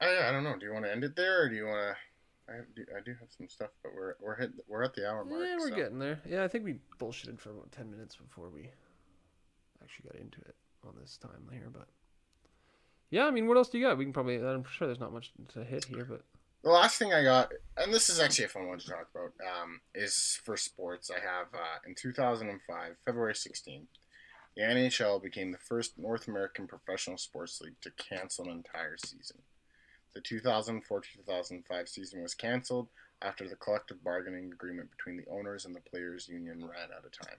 [0.00, 0.56] I I don't know.
[0.58, 2.52] Do you want to end it there, or do you want to?
[2.52, 5.24] I do, I do have some stuff, but we're we're hit, we're at the hour
[5.24, 5.40] mark.
[5.42, 6.20] yeah, we're so- getting there.
[6.28, 8.68] Yeah, I think we bullshitted for about ten minutes before we
[9.82, 10.54] actually got into it
[10.86, 11.88] on this time here, but.
[13.10, 13.96] Yeah, I mean, what else do you got?
[13.96, 14.36] We can probably.
[14.36, 16.22] I'm sure there's not much to hit here, but
[16.64, 19.32] The last thing I got, and this is actually a fun one to talk about,
[19.62, 21.10] um, is for sports.
[21.10, 23.86] I have uh, in 2005, February 16th,
[24.56, 29.38] the NHL became the first North American professional sports league to cancel an entire season.
[30.14, 32.88] The 2004-2005 season was canceled
[33.20, 37.12] after the collective bargaining agreement between the owners and the players' union ran out of
[37.12, 37.38] time.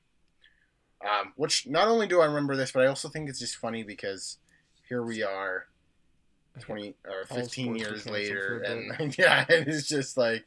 [1.01, 3.83] Um, which not only do I remember this, but I also think it's just funny
[3.83, 4.37] because
[4.87, 5.67] here we are
[6.59, 10.45] 20 or 15 years later and yeah it is just like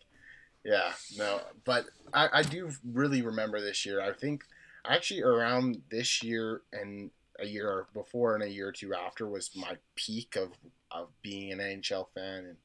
[0.65, 4.45] yeah no but I, I do really remember this year i think
[4.89, 7.11] actually around this year and
[7.41, 10.51] a year before and a year or two after was my peak of,
[10.91, 12.57] of being an nhl fan and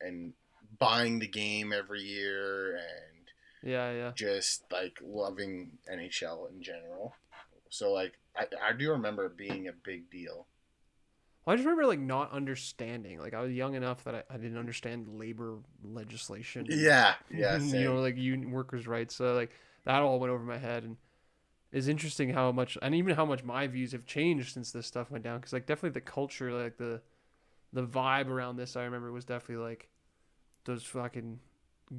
[0.00, 0.32] and
[0.78, 4.12] buying the game every year and yeah, yeah.
[4.14, 7.14] just like loving nhl in general
[7.68, 10.46] so like i, I do remember it being a big deal
[11.44, 13.18] Well, I just remember like not understanding.
[13.18, 16.66] Like I was young enough that I, I didn't understand labor legislation.
[16.70, 19.16] and, yeah yeah you know, like union workers' rights.
[19.16, 19.50] So like
[19.84, 20.96] that all went over my head, and
[21.76, 25.10] it's interesting how much and even how much my views have changed since this stuff
[25.10, 25.38] went down.
[25.38, 27.02] Because like definitely the culture, like the
[27.74, 29.88] the vibe around this, I remember was definitely like
[30.64, 31.38] those fucking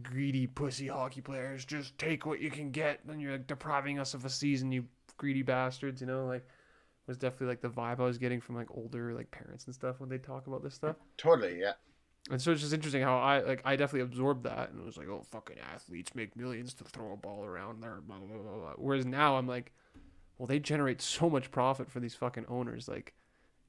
[0.01, 1.63] greedy pussy hockey players.
[1.63, 4.85] Just take what you can get, and you're like depriving us of a season, you
[5.15, 6.01] greedy bastards.
[6.01, 6.47] You know, like
[7.05, 9.99] was definitely like the vibe I was getting from like older like parents and stuff
[9.99, 10.95] when they talk about this stuff.
[11.17, 11.73] totally yeah
[12.29, 14.97] And so it's just interesting how I like I definitely absorbed that and it was
[14.97, 18.51] like, oh fucking athletes make millions to throw a ball around there, blah blah blah.
[18.59, 18.73] blah.
[18.77, 19.71] Whereas now I'm like,
[20.37, 22.87] well, they generate so much profit for these fucking owners.
[22.87, 23.13] Like,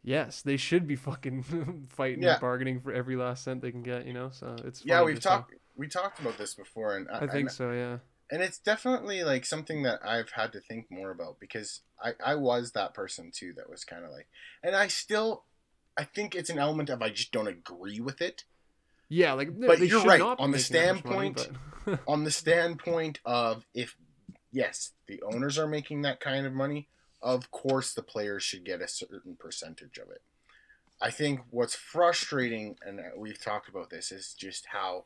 [0.03, 2.33] yes, they should be fucking fighting Yeah.
[2.33, 4.07] and bargaining for every last cent they can get.
[4.07, 7.27] You know, so it's Yeah, we've talked we talked about this before, and I, I
[7.29, 7.71] think and, so.
[7.71, 7.99] Yeah.
[8.33, 12.35] and it's definitely like something that I've had to think more about because I I
[12.35, 14.27] was that person too that was kind of like,
[14.65, 15.45] and I still.
[15.99, 18.45] I think it's an element of I just don't agree with it.
[19.09, 21.49] Yeah, like But you're right, on the much money, standpoint-
[22.07, 23.97] on the standpoint of if
[24.53, 26.89] yes the owners are making that kind of money
[27.23, 30.23] of course the players should get a certain percentage of it
[31.03, 35.05] i think what's frustrating and we've talked about this is just how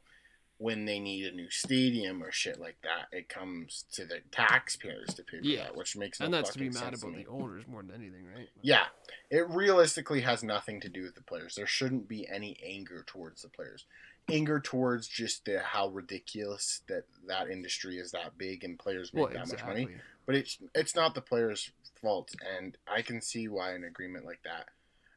[0.63, 5.13] when they need a new stadium or shit like that it comes to the taxpayers
[5.15, 5.65] to pay for Yeah.
[5.65, 8.25] that which makes no and that's to be mad about the owners more than anything,
[8.35, 8.49] right?
[8.63, 8.85] Yeah,
[9.31, 11.57] it realistically has nothing to do with the players.
[11.57, 13.87] There shouldn't be any anger towards the players.
[14.31, 19.25] Anger towards just the how ridiculous that that industry is that big and players make
[19.25, 19.89] Well, that much money.
[20.27, 24.43] But it's it's not the players' fault, and I can see why an agreement like
[24.45, 24.67] that.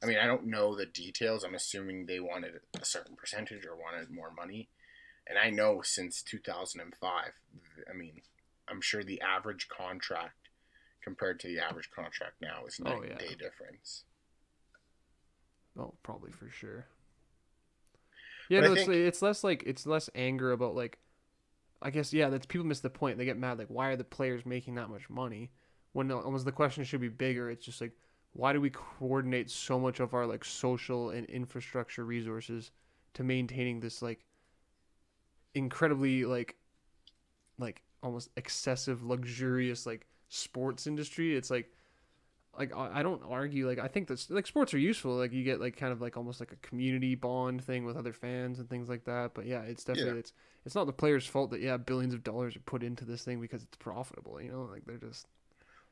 [0.02, 1.44] I mean, I don't know the details.
[1.44, 4.70] I'm assuming they wanted a certain percentage or wanted more money,
[5.28, 7.32] and I know since 2005.
[7.90, 8.22] I mean,
[8.68, 10.50] I'm sure the average contract
[11.04, 13.18] compared to the average contract now is oh, night Oh, yeah.
[13.18, 14.04] day difference.
[15.78, 16.88] Oh, probably for sure.
[18.50, 21.00] Yeah, But no, it's it's less like it's less anger about like,
[21.82, 23.18] I guess yeah, that's people miss the point.
[23.18, 25.52] They get mad like, why are the players making that much money?
[25.94, 27.50] When almost the question should be bigger.
[27.50, 27.94] It's just like,
[28.34, 32.72] why do we coordinate so much of our like social and infrastructure resources
[33.14, 34.26] to maintaining this like
[35.56, 36.56] incredibly like
[37.58, 41.72] like almost excessive luxurious like sports industry it's like
[42.58, 45.60] like I don't argue like I think that's like sports are useful like you get
[45.60, 48.88] like kind of like almost like a community bond thing with other fans and things
[48.88, 50.20] like that but yeah it's definitely Yeah.
[50.20, 50.34] it's
[50.66, 53.42] it's not the players fault that yeah billions of dollars are put into this thing
[53.42, 55.28] because it's profitable you know like they're just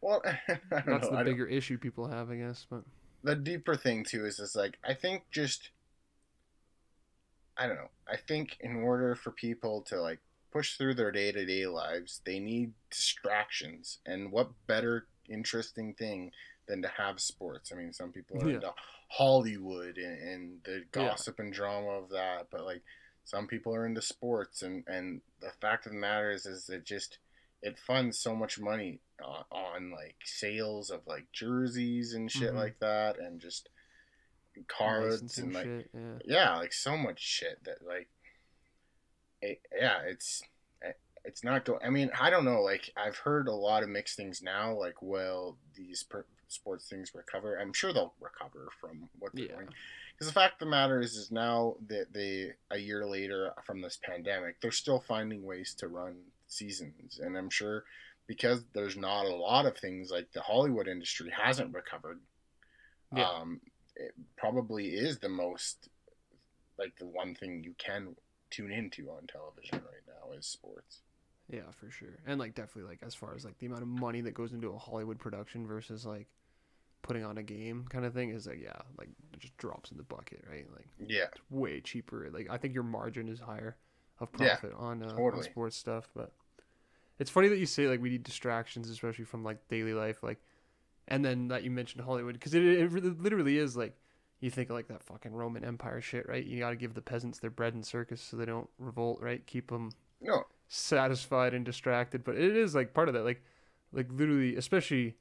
[0.02, 0.98] Well, that's know.
[1.00, 2.84] the I don't- bigger issue people have I guess but
[3.24, 5.70] the deeper thing too is just like I think just
[7.58, 7.92] I don't know.
[8.08, 10.20] I think in order for people to like
[10.52, 14.00] push through their day to day lives, they need distractions.
[14.06, 16.32] And what better interesting thing
[16.68, 17.72] than to have sports?
[17.72, 18.56] I mean, some people are Yeah.
[18.56, 18.74] into
[19.10, 21.10] Hollywood and, and the Yeah.
[21.10, 22.84] gossip and drama of that, but like
[23.26, 26.84] some people are into sports, and and the fact of the matter is, is it
[26.86, 27.20] just
[27.62, 32.58] it funds so much money on, on like sales of like jerseys and shit Mhm.
[32.58, 33.70] like that, and just
[34.68, 38.08] cards licensing and like shit yeah yeah, like so much shit that like,
[39.42, 40.42] it, yeah, it's
[40.84, 40.92] eh,
[41.26, 41.80] it's not going.
[41.84, 42.62] I mean, I don't know.
[42.62, 44.74] Like I've heard a lot of mixed things now.
[44.74, 47.58] Like, well, these per- sports things recover.
[47.60, 49.56] I'm sure they'll recover from what they're Yeah.
[49.56, 49.70] doing.
[50.14, 53.82] Because the fact of the matter is, is now that they a year later from
[53.82, 56.16] this pandemic, they're still finding ways to run
[56.48, 57.84] seasons, and I'm sure
[58.28, 62.20] because there's not a lot of things like the Hollywood industry hasn't recovered.
[63.14, 63.28] Yeah.
[63.28, 63.60] Um,
[63.96, 65.90] it probably is the most
[66.78, 68.16] like the one thing you can
[68.50, 71.02] tune into on television right now is sports.
[71.50, 72.20] Yeah, for sure.
[72.26, 74.70] And like definitely like as far as like the amount of money that goes into
[74.74, 76.28] a Hollywood production versus like
[77.02, 79.98] putting on a game kind of thing is like yeah, like it just drops in
[79.98, 80.66] the bucket, right?
[80.74, 82.30] Like Yeah, it's way cheaper.
[82.32, 83.78] Like I think your margin is higher
[84.20, 86.32] of Yeah, profit on, uh, on sports stuff, but
[87.20, 90.40] it's funny that you say like we need distractions especially from like daily life like
[91.08, 93.98] and then that you mentioned Hollywood because it, it literally is like
[94.40, 96.46] you think of like that fucking Roman Empire shit, right?
[96.46, 99.46] You got to give the peasants their bread and circus so they don't revolt, right?
[99.46, 99.92] Keep them
[100.22, 103.44] no, satisfied and distracted but it is like part of that like
[103.92, 105.16] like literally especially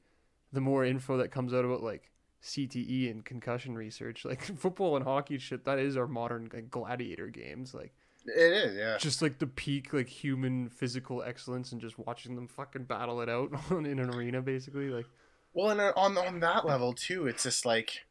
[0.51, 2.09] the more info that comes out about like
[2.41, 7.27] CTE and concussion research like football and hockey shit that is our modern like gladiator
[7.27, 7.93] games like
[8.25, 8.77] it is.
[8.77, 13.21] Yeah, just like the peak like human physical excellence and just watching them fucking battle
[13.21, 15.05] it out in an arena basically like
[15.53, 18.01] Well, and uh, on on that level too, it's just like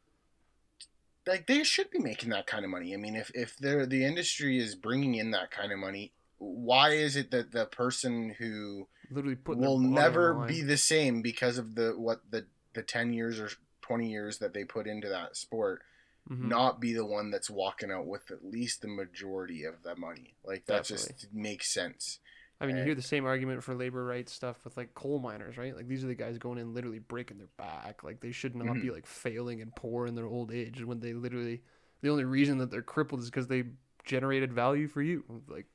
[1.25, 2.93] like they should be making that kind of money.
[2.93, 6.91] I mean, if if they're the industry is bringing in that kind of money, why
[6.91, 11.75] is it that the person who literally will the never be the same because of
[11.75, 13.49] the what the the 10 years or
[13.81, 15.83] 20 years that they put into that sport
[16.29, 16.47] Mhm.
[16.47, 20.37] not be the one that's walking out with at least the majority of the money
[20.45, 22.19] like that just makes sense
[22.63, 25.19] I mean, you Uh, hear the same argument for labor rights stuff with like coal
[25.19, 25.75] miners, right?
[25.75, 28.03] Like these are the guys going in literally breaking their back.
[28.03, 28.81] Like they should not Mm-hmm.
[28.81, 31.63] be like failing and poor in their old age when they literally
[32.01, 33.65] the only reason that they're crippled is because they
[34.05, 35.67] generated value for you, like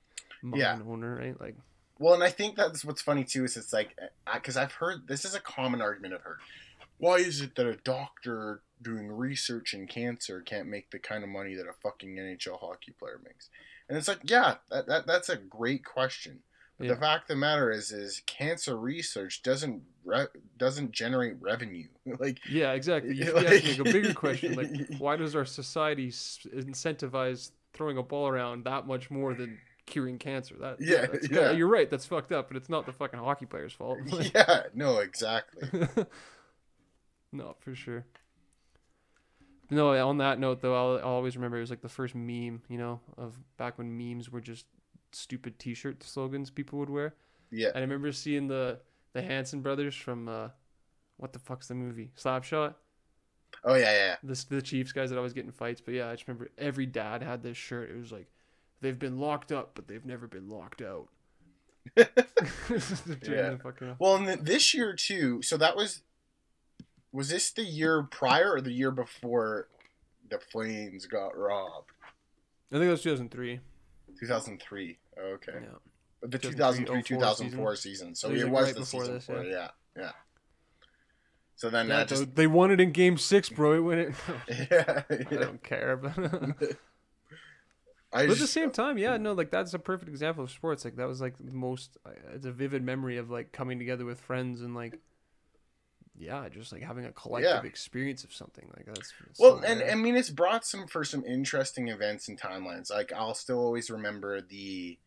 [0.42, 0.78] mine Yeah.
[0.88, 1.40] owner, right?
[1.40, 1.56] Like
[1.98, 3.96] Well, and I think that's what's funny too is it's like
[4.32, 6.40] because I've heard this is a common argument I've heard.
[6.98, 11.30] Why is it that a doctor doing research in cancer can't make the kind of
[11.30, 13.50] money that a fucking NHL hockey player makes.
[13.88, 16.40] And it's like, yeah, that, that that's a great question.
[16.78, 16.94] But Yeah.
[16.94, 20.26] the fact of the matter is, is cancer research doesn't re-
[20.58, 21.88] doesn't generate revenue.
[22.20, 23.14] like, Yeah, exactly.
[23.16, 28.02] You Like- be asking a bigger question, like why does our society incentivize throwing a
[28.02, 30.54] ball around that much more than curing cancer?
[30.60, 31.38] That Yeah, that's yeah.
[31.38, 31.90] kinda- you're right.
[31.90, 33.98] That's fucked up, but it's not the fucking hockey player's fault.
[34.12, 35.68] Like, yeah, no, exactly.
[37.32, 38.06] no, for sure.
[39.70, 42.62] No, on that note though, I'll, I'll always remember it was like the first meme,
[42.68, 44.64] you know, of back when memes were just
[45.12, 47.14] stupid T-shirt slogans people would wear.
[47.50, 48.80] Yeah, And I remember seeing the
[49.14, 50.48] the Hanson brothers from uh,
[51.16, 52.74] what the fuck's the movie Slapshot.
[53.64, 54.16] oh yeah, yeah.
[54.22, 55.80] the the Chiefs guys that always get in fights.
[55.80, 57.90] But yeah, I just remember every dad had this shirt.
[57.90, 58.28] It was like
[58.80, 61.08] they've been locked up, but they've never been locked out.
[63.26, 63.56] Yeah.
[63.98, 65.40] Well, and th- this year too.
[65.42, 66.02] So that was
[67.12, 69.68] was this the year prior or the year before
[70.28, 71.90] the Flames got robbed?
[72.70, 73.60] I think it was 2003.
[74.18, 74.98] 2003.
[75.18, 75.52] Okay.
[75.54, 75.68] Yeah.
[76.20, 78.14] But the 2003, 2003 2004 season.
[78.14, 79.44] So It was, it like, was right the before season this, before.
[79.44, 79.50] yeah.
[79.52, 80.02] Yeah.
[80.02, 80.10] yeah.
[81.56, 83.74] So then Yeah, that just they won it in Game Six, bro.
[83.74, 84.14] It went.
[84.70, 86.16] yeah, I don't care, but.
[88.10, 90.82] But at the same time, yeah, no, like that's a perfect example of sports.
[90.82, 91.98] Like that was like the most.
[92.06, 94.98] uh, It's a vivid memory of like coming together with friends and like,
[96.18, 97.68] yeah, just like having a collective Yeah.
[97.68, 99.12] experience of something like that's.
[99.38, 99.82] well, and.
[99.82, 102.90] I mean, it's brought some for some interesting events and timelines.
[102.90, 104.98] Like I'll still always remember the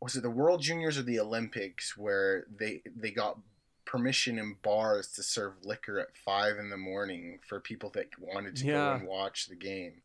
[0.00, 3.38] was it the World Juniors or the Olympics where they they got
[3.84, 8.56] permission in bars to serve liquor at five in the morning for people that wanted
[8.56, 10.02] to go and watch the game,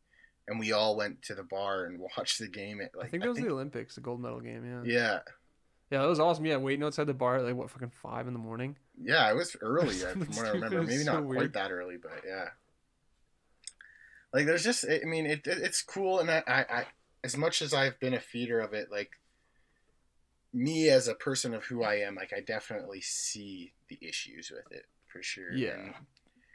[0.48, 3.24] and we all went to the bar and watched the game at like I think
[3.24, 4.64] that was the Olympics, the gold medal game.
[4.86, 4.94] Yeah.
[4.94, 5.20] yeah
[5.92, 6.46] Yeah, that was awesome.
[6.46, 8.78] Yeah, waiting outside the bar at like what fucking five in the morning.
[9.04, 12.22] yeah it was early from what I remember maybe so not quite that early but
[12.26, 12.50] yeah
[14.34, 16.86] like there's just I mean it, it it's cool and I, I I
[17.24, 19.12] as much as I've been a feeder of it like
[20.54, 24.72] me as a person of who I am like I definitely see the issues with
[24.72, 25.72] it for sure Yeah.
[25.80, 25.94] And,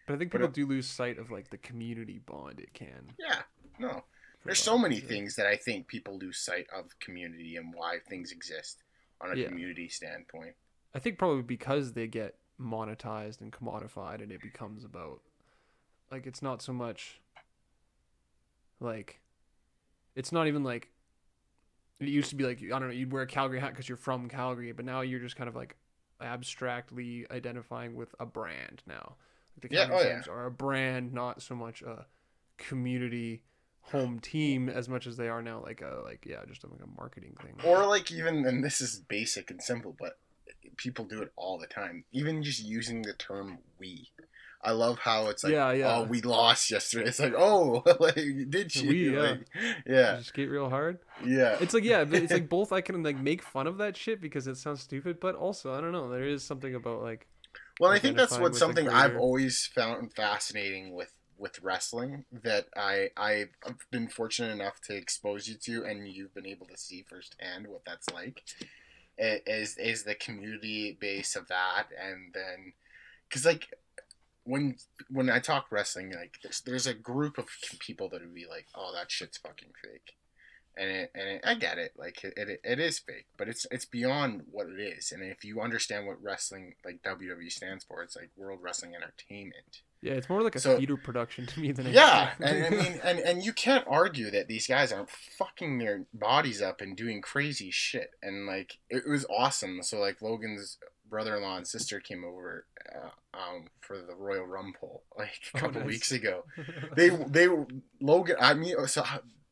[0.07, 3.13] But I think people it- do lose sight of like the community bond it can.
[3.19, 3.43] yeah
[3.79, 4.05] no
[4.45, 8.31] there's so many things that I think people lose sight of community and why things
[8.31, 8.83] exist
[9.21, 9.49] on a Yeah.
[9.49, 10.55] community standpoint
[10.95, 15.21] I think probably because they get monetized and commodified, and it becomes about
[16.11, 17.21] like it's not so much
[18.81, 19.21] like
[20.15, 20.91] it's not even like
[22.01, 23.97] it used to be like I don't know you'd wear a Calgary hat because you're
[23.97, 25.77] from Calgary, but now you're just kind of like
[26.21, 29.17] abstractly identifying with a brand now.
[29.55, 30.33] Like the Yeah, Calgary oh, yeah.
[30.33, 32.07] Are a brand, not so much a
[32.59, 33.43] community
[33.93, 37.01] home team as much as they are now like a like yeah just like a
[37.01, 37.55] marketing thing.
[37.65, 40.19] or like even and this is basic and simple but
[40.77, 44.09] people do it all the time even just using the term we
[44.65, 45.97] i love how it's like Yeah, yeah.
[45.99, 48.17] oh we lost yesterday it's like oh like
[48.51, 49.21] did you We, yeah.
[49.21, 49.47] Like,
[49.87, 50.99] yeah just skate real hard.
[51.25, 54.21] yeah It's like yeah, it's like both I can like make fun of that shit
[54.21, 56.11] because it sounds stupid, but also I don't know.
[56.11, 57.27] There is something about like
[57.81, 63.11] well i think that's what something i've always found fascinating with with wrestling that i
[63.17, 63.51] i've
[63.91, 67.85] been fortunate enough to expose you to and you've been able to see firsthand what
[67.85, 68.43] that's like
[69.21, 72.73] i- is is the community base of that and then
[73.29, 73.69] because like
[74.45, 74.77] when
[75.11, 77.47] when i talk wrestling like there's, there's a group of
[77.79, 80.15] people that would be like oh that shit's fucking fake
[80.77, 83.67] and it, and it, I get it, like it, it, it is fake, but it's
[83.71, 85.11] it's beyond what it is.
[85.11, 89.81] And if you understand what wrestling like WWE stands for, it's like World Wrestling Entertainment.
[90.07, 92.65] Yeah, it's more like a So- theater production to me than Yeah, anything.
[92.65, 96.63] and I mean, and and you can't argue that these guys aren't fucking their bodies
[96.63, 98.11] up and doing crazy shit.
[98.23, 99.83] And like it was awesome.
[99.83, 100.79] So like Logan's
[101.09, 105.81] brother-in-law and sister came over uh, um, for the Royal Rumble like a Oh, couple
[105.83, 105.89] nice.
[105.89, 106.45] weeks ago.
[106.97, 107.49] They they
[108.01, 108.37] Logan.
[108.41, 109.05] I mean, so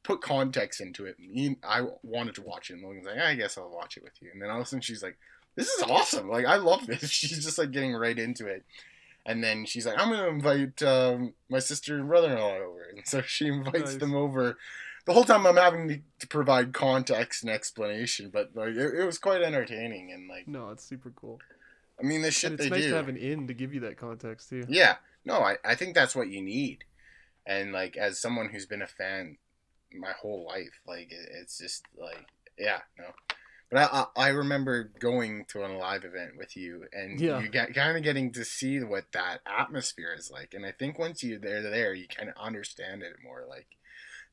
[0.03, 1.19] put context into it.
[1.19, 4.21] Me, I wanted to watch it, and Logan's like, I guess I'll watch it with
[4.21, 4.31] you.
[4.33, 5.17] And then all of a sudden, she's like,
[5.57, 6.29] "This is awesome!
[6.29, 8.65] Like, I love this." She's just like getting right into it.
[9.27, 13.23] And then she's like, "I'm gonna invite um, my sister and brother-in-law over," and so
[13.27, 13.97] she invites Nice.
[13.97, 14.59] them over.
[15.07, 19.05] The whole time I'm having to, to provide context and explanation, but like it, it
[19.05, 21.41] was quite entertaining and like no, it's super cool.
[21.99, 22.91] I mean the shit And it's they nice do.
[22.91, 24.65] to have an in to give you that context too.
[24.69, 26.85] Yeah, no, I, I think that's what you need.
[27.47, 29.37] And like as someone who's been a fan
[29.93, 32.27] my whole life, like it, it's just like
[32.59, 33.07] yeah, no.
[33.75, 37.41] But I, I remember going to a live event with you, and Yeah.
[37.41, 40.55] you get kind of getting to see what that atmosphere is like.
[40.55, 43.45] And I think once you're there, there, you kind of understand it more.
[43.49, 43.67] Like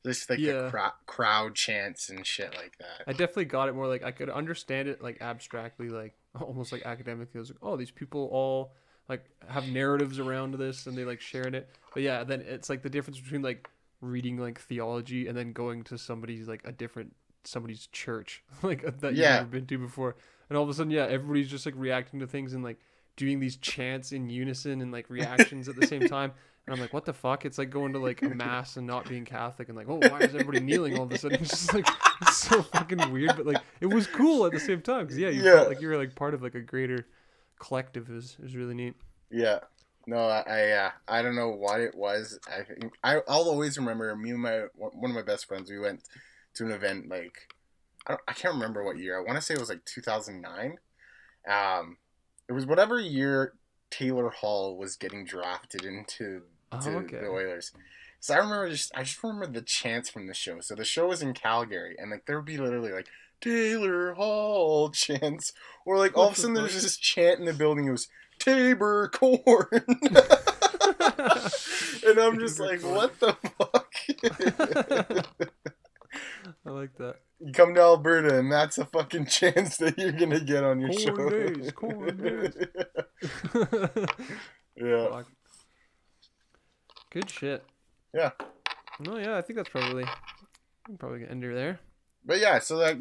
[0.06, 0.62] just like Yeah.
[0.62, 3.02] the cra- crowd chants and shit like that.
[3.08, 6.86] I definitely got it more like I could understand it like abstractly, like almost like
[6.86, 7.38] academically.
[7.38, 8.72] I was like, oh, these people all
[9.08, 11.68] like have narratives around this and they like sharing it.
[11.94, 13.68] But yeah, then it's like the difference between like
[14.00, 17.14] reading like theology and then going to somebody's like a different
[17.44, 19.34] somebody's church like that yeah.
[19.34, 20.16] you've never been to before,
[20.48, 22.78] and all of a sudden, yeah, everybody's just like reacting to things and like
[23.16, 26.32] doing these chants in unison and like reactions at the same time.
[26.66, 27.44] And I'm like, what the fuck?
[27.44, 30.20] It's like going to like a mass and not being Catholic and like, oh, why
[30.20, 31.38] is everybody kneeling all of a sudden?
[31.42, 31.88] It's just like
[32.20, 35.28] it's so fucking weird, but like it was cool at the same time because yeah,
[35.28, 35.56] you Yeah.
[35.56, 37.06] felt like you were like part of like a greater
[37.58, 38.08] collective.
[38.08, 38.94] It was, it was really neat.
[39.30, 39.58] Yeah.
[40.06, 42.38] No, I I, uh, I don't know what it was.
[42.48, 45.70] I think I I'll always remember me and my one of my best friends.
[45.70, 46.02] We went
[46.54, 47.52] to an event like
[48.06, 49.16] I don't, I can't remember what year.
[49.18, 50.78] I want to say it was like 2009.
[51.48, 51.96] Um,
[52.48, 53.54] it was whatever year
[53.90, 56.42] Taylor Hall was getting drafted into
[56.72, 57.18] Oh, okay.
[57.20, 57.72] the Oilers.
[58.20, 60.60] So I remember just I just remember the chants from the show.
[60.60, 63.08] So the show was in Calgary, and like there would be literally like
[63.40, 65.52] Taylor Hall chants,
[65.84, 67.88] or like all of a sudden there's this chant in the building.
[67.88, 69.34] It was Tabor corn,
[72.06, 73.92] and I'm just like, what the fuck?
[76.66, 77.16] I like that.
[77.40, 80.90] you come to Alberta, and that's a fucking chance that you're gonna get on your
[80.90, 81.28] Korn show.
[81.30, 82.54] days, corn days.
[84.76, 85.08] yeah.
[85.10, 85.26] Fuck.
[87.10, 87.64] Good shit.
[88.14, 88.30] Yeah.
[89.00, 90.04] No, yeah, I think that's probably
[90.98, 91.80] probably gonna end her there.
[92.24, 92.96] but yeah, so that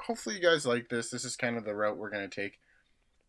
[0.00, 1.10] hopefully you guys like this.
[1.10, 2.58] This is kind of the route we're gonna take.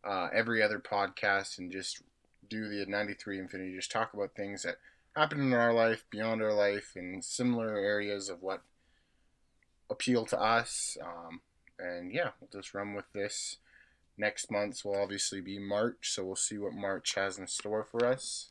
[0.03, 2.01] Uh, every other podcast and just
[2.49, 3.75] do the 93 Infinity.
[3.75, 4.75] Just talk about things that
[5.15, 8.61] happen in our life, beyond our life, and similar areas of what
[9.89, 10.97] appeal to us.
[11.01, 11.41] Um,
[11.79, 13.57] and yeah, we'll just run with this.
[14.17, 18.05] Next month's will obviously be March, so we'll see what March has in store for
[18.05, 18.49] us.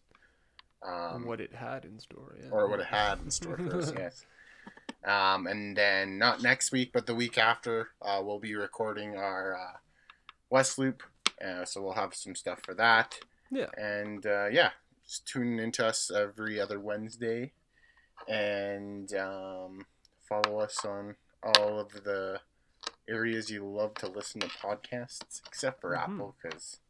[0.86, 2.50] Um, what it had in store, yeah.
[2.52, 3.92] or what it had in store for us.
[3.98, 4.24] Yes.
[5.04, 9.54] Um, and then not next week, but the week after, uh, we'll be recording our
[9.56, 9.78] uh,
[10.50, 11.02] West Loop,
[11.44, 13.18] uh, so we'll have some stuff for that.
[13.50, 13.70] Yeah.
[13.76, 14.70] And uh, yeah,
[15.04, 17.52] just tune into us every other Wednesday,
[18.28, 19.86] and um,
[20.28, 21.16] follow us on
[21.46, 22.40] all of the
[23.08, 26.02] areas you love to listen to podcasts, except for Mhm.
[26.02, 26.80] Apple, because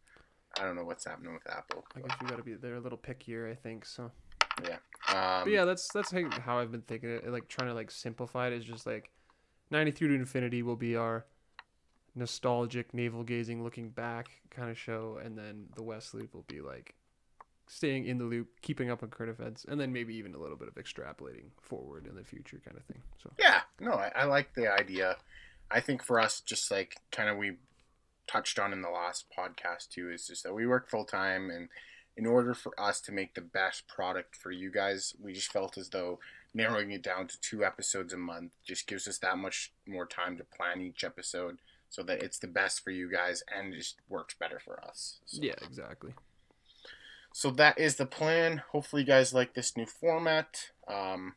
[0.58, 1.86] I don't know what's happening with Apple.
[1.94, 3.84] I guess you got to be they're a little pickier, I think.
[3.84, 4.10] So,
[4.62, 4.78] yeah,
[5.08, 7.28] Um, but yeah, that's that's how, how I've been thinking it.
[7.28, 9.10] Like trying to like simplify it is just like
[9.70, 11.26] 93 to infinity will be our
[12.14, 16.60] nostalgic navel gazing, looking back kind of show, and then the West Loop will be
[16.60, 16.94] like
[17.68, 20.56] staying in the loop, keeping up on current events, and then maybe even a little
[20.56, 23.02] bit of extrapolating forward in the future kind of thing.
[23.22, 25.16] So Yeah, no, I, I like the idea.
[25.70, 27.56] I think for us, just like kind of we
[28.26, 31.68] touched on in the last podcast too, is just that we work full time, and
[32.16, 35.76] in order for us to make the best product for you guys, we just felt
[35.76, 36.18] as though
[36.54, 40.38] narrowing it down to two episodes a month just gives us that much more time
[40.38, 41.58] to plan each episode,
[41.88, 45.18] so that it's the best for you guys and just works better for us.
[45.26, 45.42] So.
[45.42, 46.12] yeah, exactly.
[47.36, 48.62] So that is the plan.
[48.72, 50.70] Hopefully, you guys like this new format.
[50.88, 51.34] Um,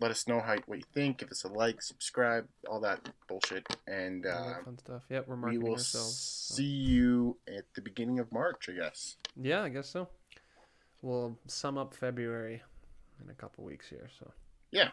[0.00, 1.18] let us know how what you think.
[1.18, 5.02] Give us a like, subscribe, all that bullshit, and All uh, that fun stuff.
[5.10, 6.46] Yep, we're we will ourselves.
[6.48, 6.54] so.
[6.54, 9.16] see you at the beginning of March, I guess.
[9.38, 10.08] Yeah, I guess so.
[11.02, 12.62] We'll sum up February
[13.22, 14.08] in a couple weeks here.
[14.18, 14.32] So
[14.70, 14.92] Yeah.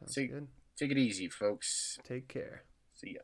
[0.00, 0.48] sounds See- good.
[0.78, 1.98] Take it easy, folks.
[2.02, 2.62] Take care.
[2.94, 3.20] See ya.